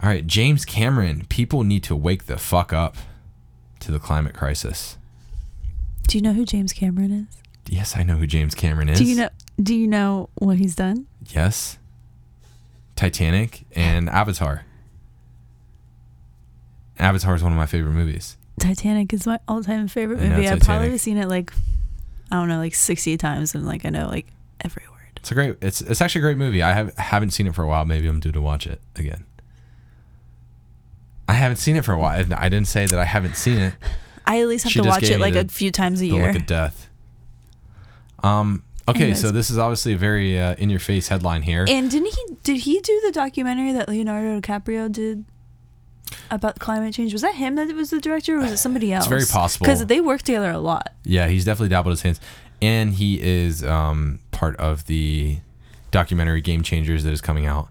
All 0.04 0.10
right, 0.10 0.26
James 0.26 0.66
Cameron. 0.66 1.26
People 1.30 1.64
need 1.64 1.84
to 1.84 1.96
wake 1.96 2.26
the 2.26 2.38
fuck 2.38 2.74
up 2.74 2.96
to 3.80 3.92
the 3.92 4.00
climate 4.00 4.34
crisis. 4.34 4.98
Do 6.08 6.18
you 6.18 6.22
know 6.22 6.34
who 6.34 6.46
James 6.46 6.74
Cameron 6.74 7.12
is? 7.12 7.38
Yes, 7.68 7.96
I 7.96 8.04
know 8.04 8.18
who 8.18 8.28
James 8.28 8.54
Cameron 8.56 8.90
is. 8.90 9.00
Do 9.00 9.06
you 9.06 9.16
know? 9.16 9.30
Do 9.62 9.76
you 9.76 9.88
know 9.88 10.30
what 10.36 10.58
he's 10.58 10.76
done? 10.76 11.08
Yes. 11.30 11.78
Titanic 12.96 13.66
and 13.76 14.10
Avatar. 14.10 14.66
Avatar 17.00 17.36
is 17.36 17.44
one 17.44 17.52
of 17.52 17.58
my 17.58 17.66
favorite 17.66 17.94
movies. 17.94 18.38
Titanic 18.60 19.12
is 19.14 19.26
my 19.26 19.40
all-time 19.48 19.88
favorite 19.88 20.20
I 20.20 20.24
know, 20.28 20.36
movie. 20.36 20.48
I've 20.48 20.60
Titanic. 20.60 20.64
probably 20.66 20.98
seen 20.98 21.18
it 21.18 21.28
like 21.28 21.52
I 22.32 22.36
don't 22.36 22.48
know, 22.48 22.58
like 22.60 22.76
sixty 22.76 23.18
times, 23.18 23.56
and 23.56 23.66
like 23.66 23.86
I 23.86 23.90
know 23.90 24.08
like 24.08 24.28
every 24.64 24.84
word. 24.90 24.98
It's 25.18 25.32
a 25.32 25.34
great. 25.34 25.58
It's 25.62 25.82
it's 25.82 26.02
actually 26.02 26.20
a 26.20 26.24
great 26.24 26.38
movie. 26.38 26.62
I 26.62 26.74
have 26.74 26.96
haven't 26.98 27.32
seen 27.32 27.48
it 27.48 27.56
for 27.56 27.64
a 27.64 27.68
while. 27.68 27.86
Maybe 27.86 28.08
I'm 28.08 28.20
due 28.20 28.32
to 28.32 28.42
watch 28.42 28.68
it 28.68 28.80
again. 28.96 29.26
I 31.28 31.34
haven't 31.34 31.58
seen 31.58 31.76
it 31.76 31.86
for 31.86 31.94
a 31.94 31.98
while. 31.98 32.26
I 32.36 32.50
didn't 32.50 32.68
say 32.68 32.86
that 32.88 33.00
I 33.00 33.06
haven't 33.06 33.36
seen 33.36 33.58
it. 33.58 33.74
I 34.26 34.42
at 34.42 34.48
least 34.48 34.64
have 34.66 34.72
She 34.74 34.80
to 34.80 34.84
just 34.84 34.96
watch 34.96 35.02
gave 35.02 35.12
it 35.12 35.16
me 35.16 35.22
like 35.22 35.34
the- 35.34 35.42
a 35.42 35.48
few 35.48 35.72
times 35.72 36.00
a 36.00 36.04
The 36.04 36.08
year. 36.10 36.28
Look 36.28 36.42
of 36.42 36.46
Death. 36.46 36.90
Um. 38.24 38.64
Okay, 38.88 39.00
Anyways. 39.04 39.22
so 39.22 39.32
this 39.32 39.50
is 39.50 39.58
obviously 39.58 39.94
a 39.94 39.98
very 39.98 40.40
uh, 40.40 40.56
in 40.56 40.70
your 40.70 40.80
face 40.80 41.08
headline 41.08 41.44
here. 41.44 41.66
And 41.70 41.90
didn't 41.90 42.08
he? 42.14 42.36
Did 42.44 42.58
he 42.62 42.80
do 42.82 43.00
the 43.06 43.12
documentary 43.12 43.72
that 43.74 43.88
Leonardo 43.88 44.40
DiCaprio 44.42 44.92
did 44.92 45.24
about 46.30 46.60
climate 46.60 46.94
change? 46.94 47.14
Was 47.14 47.22
that 47.22 47.36
him 47.36 47.56
that 47.56 47.74
was 47.76 47.90
the 47.90 48.00
director, 48.00 48.36
or 48.38 48.42
was 48.42 48.52
it 48.52 48.58
somebody 48.58 48.92
else? 48.94 49.06
It's 49.06 49.10
very 49.10 49.26
possible. 49.26 49.66
because 49.66 49.86
they 49.86 50.02
work 50.02 50.22
together 50.22 50.52
a 50.52 50.60
lot. 50.60 50.94
Yeah, 51.04 51.28
he's 51.28 51.46
definitely 51.46 51.70
dabbled 51.70 51.94
his 51.94 52.02
hands, 52.02 52.20
and 52.62 52.94
he 52.94 53.22
is 53.22 53.64
um, 53.64 54.20
part 54.32 54.56
of 54.58 54.86
the 54.86 55.40
documentary 55.92 56.42
Game 56.42 56.64
Changers 56.64 57.04
that 57.04 57.12
is 57.12 57.22
coming 57.22 57.46
out. 57.46 57.70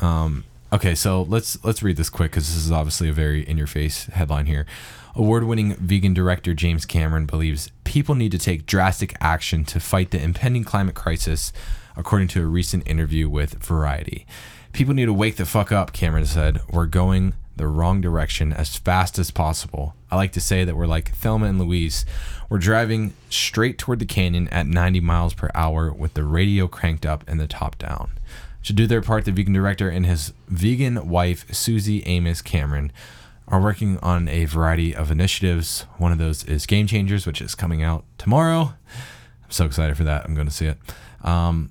Um, 0.00 0.44
okay, 0.72 0.94
so 0.94 1.22
let's 1.22 1.62
let's 1.64 1.82
read 1.82 1.96
this 1.96 2.10
quick 2.10 2.32
because 2.32 2.48
this 2.48 2.64
is 2.64 2.72
obviously 2.72 3.08
a 3.08 3.12
very 3.12 3.46
in 3.48 3.58
your 3.58 3.66
face 3.66 4.06
headline 4.06 4.46
here. 4.46 4.66
Award-winning 5.14 5.74
vegan 5.74 6.14
director 6.14 6.54
James 6.54 6.86
Cameron 6.86 7.26
believes 7.26 7.70
people 7.84 8.14
need 8.14 8.32
to 8.32 8.38
take 8.38 8.64
drastic 8.64 9.14
action 9.20 9.62
to 9.66 9.78
fight 9.78 10.10
the 10.10 10.18
impending 10.22 10.64
climate 10.64 10.94
crisis, 10.94 11.52
according 11.98 12.28
to 12.28 12.42
a 12.42 12.46
recent 12.46 12.88
interview 12.88 13.28
with 13.28 13.62
Variety. 13.62 14.26
People 14.72 14.94
need 14.94 15.04
to 15.04 15.12
wake 15.12 15.36
the 15.36 15.44
fuck 15.44 15.70
up, 15.70 15.92
Cameron 15.92 16.24
said. 16.24 16.62
We're 16.70 16.86
going 16.86 17.34
the 17.62 17.68
wrong 17.68 18.00
direction 18.00 18.52
as 18.52 18.76
fast 18.76 19.20
as 19.20 19.30
possible. 19.30 19.94
I 20.10 20.16
like 20.16 20.32
to 20.32 20.40
say 20.40 20.64
that 20.64 20.74
we're 20.74 20.84
like 20.84 21.12
Thelma 21.12 21.46
and 21.46 21.60
Louise. 21.60 22.04
We're 22.48 22.58
driving 22.58 23.14
straight 23.30 23.78
toward 23.78 24.00
the 24.00 24.04
canyon 24.04 24.48
at 24.48 24.66
90 24.66 24.98
miles 24.98 25.32
per 25.32 25.48
hour 25.54 25.92
with 25.92 26.14
the 26.14 26.24
radio 26.24 26.66
cranked 26.66 27.06
up 27.06 27.22
and 27.28 27.38
the 27.38 27.46
top 27.46 27.78
down. 27.78 28.14
To 28.64 28.72
do 28.72 28.88
their 28.88 29.00
part, 29.00 29.26
the 29.26 29.30
vegan 29.30 29.52
director 29.52 29.88
and 29.88 30.04
his 30.04 30.32
vegan 30.48 31.08
wife, 31.08 31.54
Suzy 31.54 32.04
Amis 32.04 32.42
Cameron, 32.42 32.90
are 33.46 33.60
working 33.60 33.96
on 33.98 34.26
a 34.26 34.44
variety 34.46 34.92
of 34.92 35.12
initiatives. 35.12 35.82
One 35.98 36.10
of 36.10 36.18
those 36.18 36.42
is 36.42 36.66
Game 36.66 36.88
Changers, 36.88 37.26
which 37.26 37.40
is 37.40 37.54
coming 37.54 37.80
out 37.80 38.04
tomorrow. 38.18 38.74
I'm 39.44 39.50
so 39.50 39.66
excited 39.66 39.96
for 39.96 40.02
that. 40.02 40.24
I'm 40.24 40.34
going 40.34 40.48
to 40.48 40.52
see 40.52 40.66
it. 40.66 40.78
Um, 41.22 41.70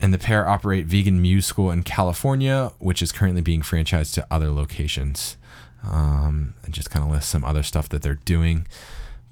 and 0.00 0.12
the 0.14 0.18
pair 0.18 0.48
operate 0.48 0.86
Vegan 0.86 1.20
Muse 1.20 1.46
School 1.46 1.70
in 1.70 1.82
California, 1.82 2.72
which 2.78 3.02
is 3.02 3.12
currently 3.12 3.42
being 3.42 3.62
franchised 3.62 4.14
to 4.14 4.26
other 4.30 4.50
locations. 4.50 5.36
Um, 5.82 6.54
and 6.64 6.74
just 6.74 6.90
kind 6.90 7.04
of 7.04 7.10
list 7.10 7.30
some 7.30 7.44
other 7.44 7.62
stuff 7.62 7.88
that 7.88 8.02
they're 8.02 8.18
doing. 8.24 8.66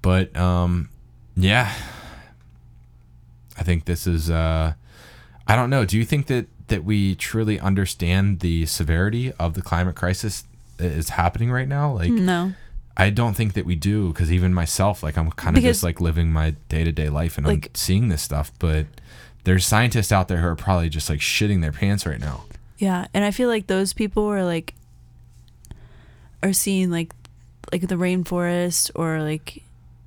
But 0.00 0.35
um, 0.37 0.88
yeah, 1.37 1.74
I 3.59 3.62
think 3.62 3.85
this 3.85 4.07
is. 4.07 4.31
Uh, 4.31 4.72
I 5.46 5.57
don't 5.57 5.70
know. 5.70 5.85
Do 5.85 5.98
you 5.98 6.04
think 6.04 6.26
that 6.26 6.46
that 6.68 6.85
we 6.85 7.14
truly 7.14 7.59
understand 7.59 8.40
the 8.40 8.66
severity 8.66 9.33
of 9.33 9.54
the 9.54 9.62
climate 9.62 9.96
crisis 9.96 10.44
is 10.78 11.11
happening 11.11 11.50
right 11.50 11.68
now. 11.68 11.92
Like 11.92 12.11
no. 12.11 12.52
I 12.96 13.11
don't 13.11 13.35
think 13.35 13.54
that 13.54 13.64
we 13.64 13.76
do 13.76 14.09
because 14.09 14.33
even 14.33 14.52
myself, 14.52 15.02
like 15.02 15.16
I'm 15.16 15.31
kind 15.33 15.57
of 15.57 15.62
Because- 15.62 15.76
just 15.78 15.85
like 15.85 16.00
living 16.00 16.33
my 16.33 16.50
day 16.68 16.85
to 16.85 16.92
day 16.92 17.09
life 17.09 17.38
and 17.38 17.46
I'm 17.46 17.62
seeing 17.74 18.09
this 18.09 18.22
stuff. 18.22 18.52
But 18.59 18.87
there's 19.49 19.65
scientists 19.67 20.13
out 20.13 20.29
there 20.29 20.39
who 20.39 20.47
are 20.47 20.55
probably 20.57 20.91
just 20.91 21.09
like 21.09 21.21
shitting 21.21 21.63
their 21.63 21.73
pants 21.73 22.05
right 22.05 22.21
now. 22.21 22.45
Yeah, 22.77 23.07
and 23.15 23.25
I 23.25 23.31
feel 23.31 23.49
like 23.49 23.67
those 23.67 23.95
people 23.95 24.27
are 24.27 24.45
like 24.45 24.75
are 26.43 26.53
seeing 26.53 26.91
like 26.91 27.13
like 27.73 27.89
the 27.89 27.95
rainforest 27.95 28.91
or 28.95 29.23
like 29.23 29.63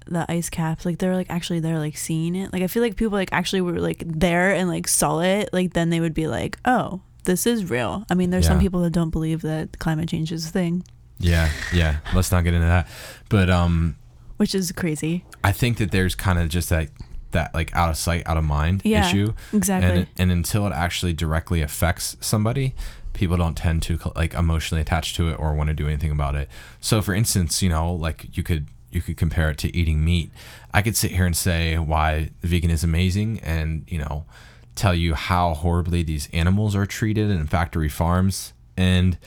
the 0.05 0.25
ice 0.31 0.49
caps 0.49 0.85
like 0.85 0.97
they're 0.97 1.15
like 1.15 1.27
actually 1.29 1.59
they're 1.59 1.77
like 1.77 1.95
seeing 1.95 2.35
it 2.35 2.51
like 2.51 2.63
i 2.63 2.67
feel 2.67 2.81
like 2.81 2.95
people 2.95 3.17
like 3.17 3.29
actually 3.31 3.61
were 3.61 3.79
like 3.79 4.03
there 4.07 4.51
and 4.53 4.67
like 4.67 4.87
saw 4.87 5.19
it 5.19 5.47
like 5.53 5.73
then 5.73 5.89
they 5.89 5.99
would 5.99 6.13
be 6.13 6.27
like 6.27 6.57
oh 6.65 6.99
this 7.25 7.45
is 7.45 7.69
real 7.69 8.03
i 8.09 8.15
mean 8.15 8.29
there's 8.31 8.47
some 8.47 8.59
people 8.59 8.81
that 8.81 8.91
don't 8.91 9.11
believe 9.11 9.41
that 9.41 9.77
climate 9.79 10.09
change 10.09 10.31
is 10.31 10.47
a 10.47 10.49
thing 10.49 10.83
Yeah, 11.19 11.51
yeah. 11.71 11.97
Let's 12.15 12.31
not 12.31 12.43
get 12.43 12.55
into 12.55 12.65
that. 12.65 12.87
But 13.29 13.49
um, 13.51 13.95
which 14.37 14.55
is 14.55 14.71
crazy 14.71 15.23
I 15.43 15.51
think 15.51 15.77
that 15.77 15.91
there's 15.91 16.15
kind 16.15 16.39
of 16.39 16.49
just 16.49 16.69
that 16.69 16.89
that 17.31 17.53
like 17.53 17.73
out 17.75 17.89
of 17.89 17.97
sight, 17.97 18.23
out 18.25 18.37
of 18.37 18.43
mind 18.43 18.81
Yeah, 18.83 19.07
issue. 19.07 19.33
exactly 19.53 19.89
And 19.89 20.07
and 20.17 20.31
until 20.31 20.65
it 20.67 20.73
actually 20.73 21.13
directly 21.13 21.61
affects 21.61 22.17
somebody, 22.19 22.73
people 23.13 23.37
don't 23.37 23.55
tend 23.55 23.83
to 23.83 23.99
like 24.15 24.33
emotionally 24.33 24.81
attach 24.81 25.15
to 25.15 25.29
it 25.29 25.39
or 25.39 25.53
want 25.53 25.67
to 25.69 25.73
do 25.73 25.87
anything 25.87 26.11
about 26.11 26.35
it. 26.35 26.49
So 26.79 27.01
for 27.01 27.13
instance, 27.13 27.61
you 27.61 27.69
know, 27.69 27.93
like 27.93 28.35
you 28.37 28.43
could 28.43 28.67
you 28.91 29.01
could 29.01 29.15
compare 29.17 29.49
it 29.49 29.57
to 29.59 29.73
eating 29.75 30.03
meat. 30.03 30.31
I 30.73 30.81
could 30.81 30.97
sit 30.97 31.11
here 31.11 31.25
and 31.25 31.35
say 31.35 31.77
why 31.77 32.31
vegan 32.41 32.69
is 32.69 32.83
amazing 32.83 33.39
and, 33.39 33.85
you 33.87 33.97
know, 33.97 34.25
tell 34.75 34.93
you 34.93 35.13
how 35.13 35.53
horribly 35.53 36.03
these 36.03 36.27
animals 36.33 36.75
are 36.75 36.85
treated 36.85 37.29
in 37.29 37.47
factory 37.47 37.87
farms 37.87 38.51
and 38.75 39.17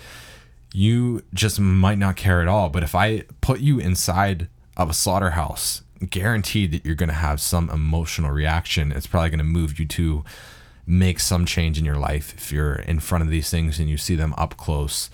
you 0.72 1.22
just 1.32 1.60
might 1.60 1.98
not 1.98 2.16
care 2.16 2.42
at 2.42 2.48
all. 2.48 2.68
But 2.68 2.82
if 2.82 2.94
I 2.94 3.22
put 3.40 3.60
you 3.60 3.78
inside 3.78 4.48
of 4.76 4.90
a 4.90 4.94
slaughterhouse, 4.94 5.82
guaranteed 6.10 6.72
that 6.72 6.84
you're 6.84 6.94
going 6.94 7.08
to 7.08 7.14
have 7.14 7.40
some 7.40 7.70
emotional 7.70 8.30
reaction. 8.30 8.92
It's 8.92 9.06
probably 9.06 9.30
going 9.30 9.38
to 9.38 9.44
move 9.44 9.78
you 9.78 9.86
to 9.86 10.24
make 10.86 11.18
some 11.20 11.46
change 11.46 11.78
in 11.78 11.84
your 11.84 11.96
life 11.96 12.34
if 12.36 12.52
you're 12.52 12.74
in 12.74 13.00
front 13.00 13.22
of 13.22 13.30
these 13.30 13.50
things 13.50 13.78
and 13.78 13.88
you 13.88 13.96
see 13.96 14.16
them 14.16 14.34
up 14.36 14.56
close. 14.56 15.10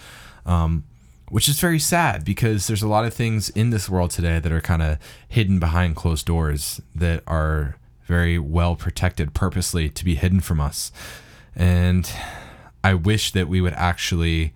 Um, 0.47 0.85
which 1.29 1.49
is 1.49 1.61
very 1.61 1.79
sad 1.79 2.25
because 2.25 2.66
there's 2.66 2.83
a 2.83 2.88
lot 2.88 3.05
of 3.05 3.14
things 3.14 3.51
in 3.51 3.71
this 3.71 3.88
world 3.88 4.11
today 4.11 4.40
that 4.40 4.51
are 4.51 4.61
kind 4.61 4.83
of 4.83 4.99
hidden 5.29 5.61
behind 5.61 5.95
closed 5.95 6.27
doors 6.27 6.81
that 6.93 7.23
are 7.27 7.77
very 8.05 8.37
well 8.37 8.75
protected 8.75 9.33
purposely 9.33 9.88
to 9.88 10.05
be 10.05 10.16
hidden 10.16 10.40
from 10.40 10.61
us. 10.61 10.90
And 11.55 12.11
I 12.83 12.95
wish 12.95 13.31
that 13.31 13.49
we 13.49 13.61
would 13.61 13.75
actually 13.75 14.55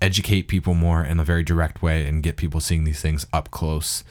educate 0.00 0.48
people 0.48 0.74
more 0.74 1.04
in 1.04 1.20
a 1.20 1.24
very 1.24 1.44
direct 1.44 1.82
way 1.82 2.04
and 2.08 2.20
get 2.20 2.36
people 2.36 2.58
seeing 2.58 2.82
these 2.82 3.00
things 3.00 3.24
up 3.32 3.52
close 3.52 4.02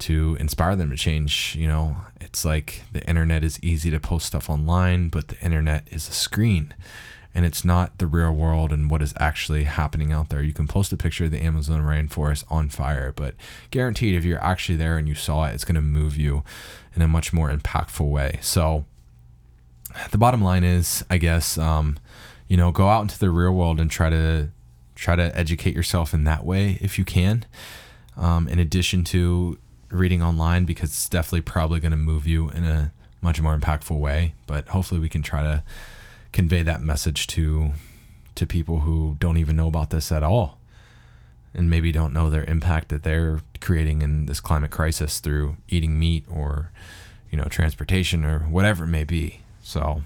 to 0.00 0.36
inspire 0.40 0.76
them 0.76 0.90
to 0.90 0.96
change. 0.96 1.56
You 1.58 1.68
know, 1.68 1.96
it's 2.20 2.44
like 2.44 2.82
the 2.92 3.06
internet 3.08 3.44
is 3.44 3.62
easy 3.62 3.90
to 3.90 4.00
post 4.00 4.26
stuff 4.26 4.48
online, 4.50 5.08
but 5.08 5.28
the 5.28 5.40
internet 5.40 5.86
is 5.90 6.08
a 6.08 6.12
screen 6.12 6.74
and 7.34 7.44
it's 7.44 7.64
not 7.64 7.98
the 7.98 8.06
real 8.06 8.32
world 8.32 8.72
and 8.72 8.90
what 8.90 9.02
is 9.02 9.14
actually 9.18 9.64
happening 9.64 10.12
out 10.12 10.28
there. 10.28 10.42
You 10.42 10.52
can 10.52 10.66
post 10.66 10.92
a 10.92 10.96
picture 10.96 11.26
of 11.26 11.30
the 11.30 11.42
Amazon 11.42 11.82
rainforest 11.82 12.44
on 12.50 12.68
fire, 12.68 13.12
but 13.14 13.34
guaranteed 13.70 14.14
if 14.14 14.24
you're 14.24 14.42
actually 14.42 14.76
there 14.76 14.98
and 14.98 15.06
you 15.06 15.14
saw 15.14 15.44
it, 15.44 15.54
it's 15.54 15.64
going 15.64 15.76
to 15.76 15.80
move 15.80 16.16
you 16.16 16.42
in 16.96 17.02
a 17.02 17.08
much 17.08 17.32
more 17.32 17.50
impactful 17.50 18.10
way. 18.10 18.38
So, 18.42 18.86
the 20.10 20.18
bottom 20.18 20.42
line 20.42 20.64
is, 20.64 21.04
I 21.08 21.18
guess, 21.18 21.56
um, 21.58 21.98
you 22.46 22.56
know, 22.56 22.72
go 22.72 22.88
out 22.88 23.02
into 23.02 23.18
the 23.18 23.30
real 23.30 23.52
world 23.52 23.78
and 23.78 23.90
try 23.90 24.10
to 24.10 24.48
try 24.94 25.14
to 25.14 25.38
educate 25.38 25.76
yourself 25.76 26.12
in 26.12 26.24
that 26.24 26.44
way 26.44 26.78
if 26.80 26.98
you 26.98 27.04
can. 27.04 27.44
Um, 28.16 28.48
in 28.48 28.58
addition 28.58 29.04
to 29.04 29.58
reading 29.90 30.22
online, 30.22 30.64
because 30.64 30.90
it's 30.90 31.08
definitely 31.08 31.42
probably 31.42 31.80
going 31.80 31.92
to 31.92 31.96
move 31.96 32.26
you 32.26 32.50
in 32.50 32.64
a 32.64 32.92
much 33.20 33.40
more 33.40 33.56
impactful 33.56 33.98
way. 33.98 34.34
But 34.46 34.68
hopefully, 34.68 35.00
we 35.00 35.08
can 35.08 35.22
try 35.22 35.42
to 35.42 35.62
convey 36.32 36.62
that 36.62 36.80
message 36.80 37.26
to 37.28 37.72
to 38.34 38.46
people 38.46 38.80
who 38.80 39.16
don't 39.18 39.36
even 39.36 39.56
know 39.56 39.66
about 39.66 39.90
this 39.90 40.12
at 40.12 40.22
all, 40.22 40.58
and 41.54 41.68
maybe 41.68 41.90
don't 41.90 42.12
know 42.12 42.30
their 42.30 42.44
impact 42.44 42.88
that 42.88 43.02
they're 43.02 43.40
creating 43.60 44.02
in 44.02 44.26
this 44.26 44.40
climate 44.40 44.70
crisis 44.70 45.18
through 45.18 45.56
eating 45.68 45.98
meat 45.98 46.24
or 46.30 46.70
you 47.30 47.38
know 47.38 47.44
transportation 47.44 48.24
or 48.24 48.40
whatever 48.40 48.84
it 48.84 48.88
may 48.88 49.04
be. 49.04 49.40
So 49.62 50.02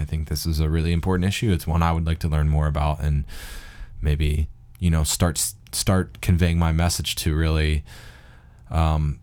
I 0.00 0.04
think 0.04 0.28
this 0.28 0.46
is 0.46 0.60
a 0.60 0.68
really 0.68 0.92
important 0.92 1.28
issue. 1.28 1.52
It's 1.52 1.66
one 1.66 1.82
I 1.82 1.92
would 1.92 2.06
like 2.06 2.18
to 2.20 2.28
learn 2.28 2.48
more 2.48 2.66
about 2.66 3.00
and 3.00 3.24
maybe 4.00 4.48
you 4.78 4.90
know 4.90 5.04
start 5.04 5.54
start 5.72 6.20
conveying 6.20 6.58
my 6.58 6.72
message 6.72 7.14
to 7.16 7.34
really 7.34 7.84
um, 8.72 9.20